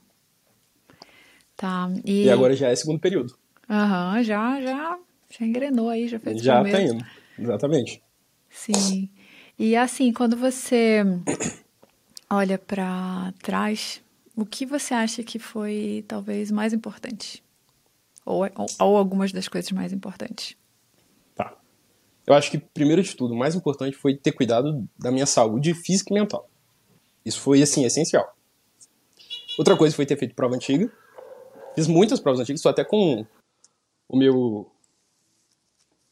[1.57, 1.89] Tá.
[2.05, 3.37] E, E agora já é segundo período.
[3.68, 4.99] Aham, já, já,
[5.30, 6.95] já engrenou aí, já fez o Já tá primeiro.
[6.97, 7.07] indo.
[7.39, 8.03] Exatamente.
[8.51, 9.09] Sim.
[9.59, 11.03] E assim, quando você
[12.28, 14.03] olha pra trás,
[14.37, 17.43] o que você acha que foi talvez mais importante?
[18.26, 20.57] Ou, ou, ou algumas das coisas mais importantes?
[22.27, 25.75] Eu acho que, primeiro de tudo, o mais importante foi ter cuidado da minha saúde
[25.75, 26.49] física e mental.
[27.25, 28.35] Isso foi, assim, essencial.
[29.59, 30.91] Outra coisa foi ter feito prova antiga.
[31.75, 33.27] Fiz muitas provas antigas, estou até com
[34.09, 34.70] o meu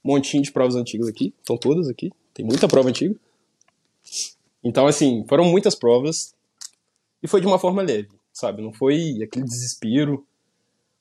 [0.05, 1.35] montinho de provas antigas aqui.
[1.39, 2.11] Estão todas aqui.
[2.35, 3.15] Tem muita prova antiga.
[4.63, 6.35] Então, assim, foram muitas provas.
[7.23, 8.63] E foi de uma forma leve, sabe?
[8.63, 10.27] Não foi aquele desespero.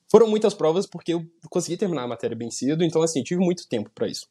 [0.08, 3.66] Foram muitas provas porque eu consegui terminar a matéria bem cedo, então assim, tive muito
[3.66, 4.28] tempo para isso.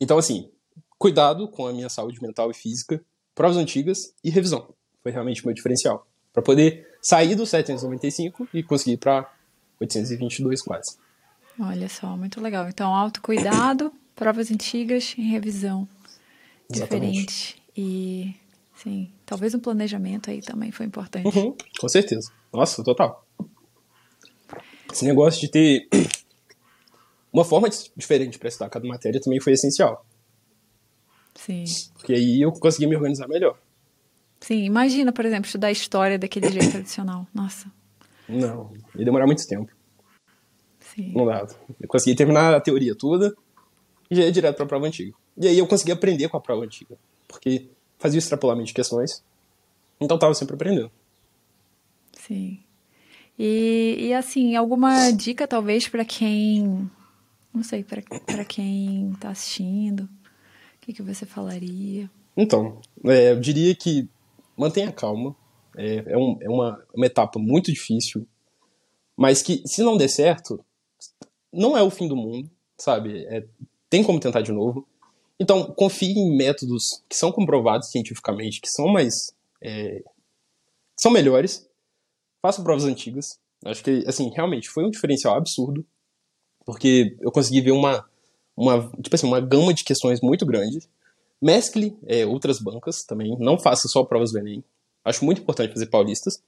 [0.00, 0.50] Então assim,
[0.98, 3.02] cuidado com a minha saúde mental e física,
[3.34, 4.74] provas antigas e revisão.
[5.02, 9.30] Foi realmente o meu diferencial para poder sair do 795 e conseguir ir para
[9.80, 10.98] 822 quase.
[11.58, 12.68] Olha só, muito legal.
[12.68, 15.88] Então, autocuidado, provas antigas e revisão.
[16.68, 17.56] diferente.
[17.76, 18.34] E,
[18.82, 21.26] sim, talvez um planejamento aí também foi importante.
[21.26, 22.30] Uhum, com certeza.
[22.52, 23.24] Nossa, total.
[24.92, 25.88] Esse negócio de ter
[27.36, 30.06] uma forma diferente para estudar cada matéria também foi essencial.
[31.34, 31.64] Sim.
[31.92, 33.58] Porque aí eu consegui me organizar melhor.
[34.40, 37.26] Sim, imagina, por exemplo, estudar história daquele jeito tradicional.
[37.34, 37.70] Nossa.
[38.26, 39.70] Não, ia demorar muito tempo.
[40.80, 41.12] Sim.
[41.14, 41.54] Não dava.
[41.78, 43.36] Eu consegui terminar a teoria toda
[44.10, 45.14] e já ia direto para a prova antiga.
[45.36, 46.96] E aí eu consegui aprender com a prova antiga,
[47.28, 47.68] porque
[47.98, 49.22] fazia o extrapolamento de questões,
[50.00, 50.90] então tava sempre aprendendo.
[52.12, 52.60] Sim.
[53.38, 56.90] E, e assim, alguma dica talvez para quem,
[57.56, 60.08] não sei, para quem está assistindo, o
[60.82, 62.10] que, que você falaria?
[62.36, 64.08] Então, é, eu diria que
[64.56, 65.34] mantenha calma.
[65.74, 68.26] É, é, um, é uma, uma etapa muito difícil,
[69.16, 70.62] mas que se não der certo,
[71.52, 73.24] não é o fim do mundo, sabe?
[73.26, 73.46] É,
[73.88, 74.86] tem como tentar de novo.
[75.40, 79.34] Então, confie em métodos que são comprovados cientificamente, que são mais.
[79.62, 80.02] É,
[80.98, 81.68] são melhores.
[82.42, 83.38] Faça provas antigas.
[83.64, 85.84] Acho que, assim, realmente foi um diferencial absurdo,
[86.66, 88.04] porque eu consegui ver uma,
[88.56, 90.80] uma, tipo assim, uma gama de questões muito grande.
[91.40, 94.64] Mescle é, outras bancas também, não faça só provas do Enem.
[95.04, 96.42] Acho muito importante fazer paulistas.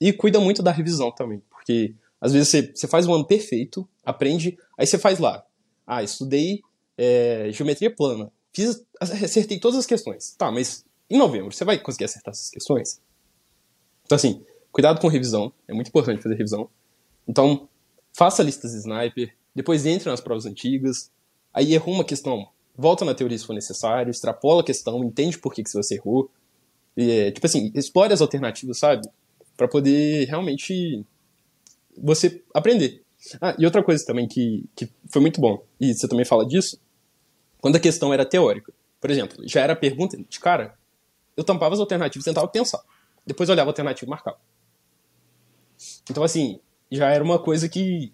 [0.00, 3.86] E cuida muito da revisão também, porque às vezes você, você faz um ano perfeito,
[4.04, 5.44] aprende, aí você faz lá.
[5.84, 6.62] Ah, estudei
[6.96, 8.30] é, geometria plana.
[8.52, 10.34] Fiz, acertei todas as questões.
[10.36, 13.00] Tá, mas em novembro você vai conseguir acertar essas questões?
[14.04, 15.52] Então, assim, cuidado com revisão.
[15.66, 16.68] É muito importante fazer revisão.
[17.26, 17.68] Então,
[18.12, 21.10] faça listas de sniper, depois entre nas provas antigas,
[21.52, 25.52] aí errou uma questão, volta na teoria se for necessário, extrapola a questão, entende por
[25.52, 26.30] que, que você errou.
[26.96, 29.08] E, é, tipo assim, explore as alternativas, sabe?
[29.56, 31.04] para poder realmente
[31.96, 33.02] você aprender.
[33.40, 36.80] Ah, e outra coisa também que, que foi muito bom, e você também fala disso,
[37.60, 38.72] quando a questão era teórica.
[39.00, 40.76] Por exemplo, já era pergunta de cara,
[41.36, 42.80] eu tampava as alternativas tentava pensar.
[43.24, 44.38] Depois olhava a alternativa e marcava.
[46.10, 46.58] Então, assim,
[46.96, 48.12] já era uma coisa que.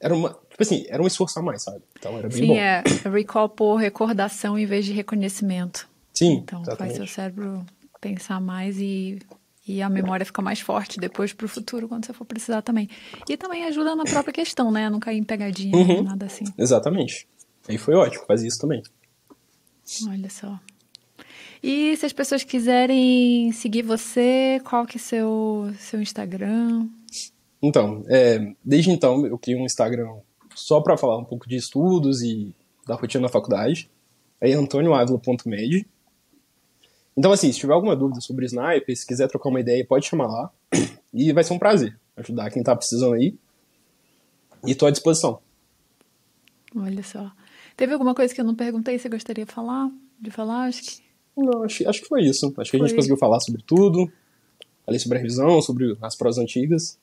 [0.00, 0.30] Era uma.
[0.30, 1.82] Tipo assim, era um esforço a mais, sabe?
[1.98, 2.56] Então era bem Sim, bom.
[2.56, 5.88] é recall por recordação em vez de reconhecimento.
[6.14, 6.40] Sim.
[6.44, 6.96] Então exatamente.
[6.96, 7.64] faz seu cérebro
[8.00, 9.18] pensar mais e
[9.68, 12.88] e a memória fica mais forte depois para o futuro, quando você for precisar também.
[13.28, 14.88] E também ajuda na própria questão, né?
[14.88, 16.04] Não cair em pegadinha, Uhum.
[16.04, 16.44] nada assim.
[16.56, 17.26] Exatamente.
[17.68, 18.80] Aí foi ótimo, fazia isso também.
[20.08, 20.58] Olha só.
[21.62, 26.86] E se as pessoas quiserem seguir você, qual que é seu seu Instagram?
[27.62, 30.14] Então, é, desde então eu criei um Instagram
[30.54, 32.54] só para falar um pouco de estudos e
[32.86, 33.90] da rotina na faculdade.
[34.40, 35.86] É antonioavila.med.
[37.16, 40.26] Então, assim, se tiver alguma dúvida sobre sniper, se quiser trocar uma ideia, pode chamar
[40.26, 40.50] lá.
[41.14, 43.34] E vai ser um prazer ajudar quem tá precisando aí.
[44.66, 45.38] E tô à disposição.
[46.74, 47.30] Olha só.
[47.76, 49.90] Teve alguma coisa que eu não perguntei, você gostaria de falar?
[50.20, 50.64] De falar?
[50.64, 51.02] Acho que
[51.36, 52.52] Não, acho, acho que foi isso.
[52.56, 52.96] Acho que a gente Foi.
[52.96, 54.10] conseguiu falar sobre tudo.
[54.84, 56.98] Falei sobre a revisão, sobre as provas antigas.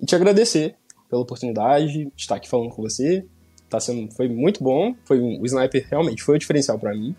[0.00, 0.76] E te agradecer
[1.08, 3.26] pela oportunidade de estar aqui falando com você.
[3.68, 4.94] Tá sendo, foi muito bom.
[5.04, 7.14] Foi o Sniper realmente foi o diferencial para mim.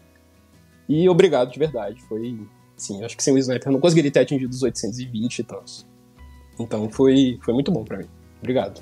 [0.87, 2.01] E obrigado de verdade.
[2.03, 2.39] Foi,
[2.75, 5.85] sim, acho que sem o Sniper eu não conseguiria ter atingido os 820 e tantos.
[6.59, 8.09] Então foi, foi muito bom para mim.
[8.39, 8.81] Obrigado.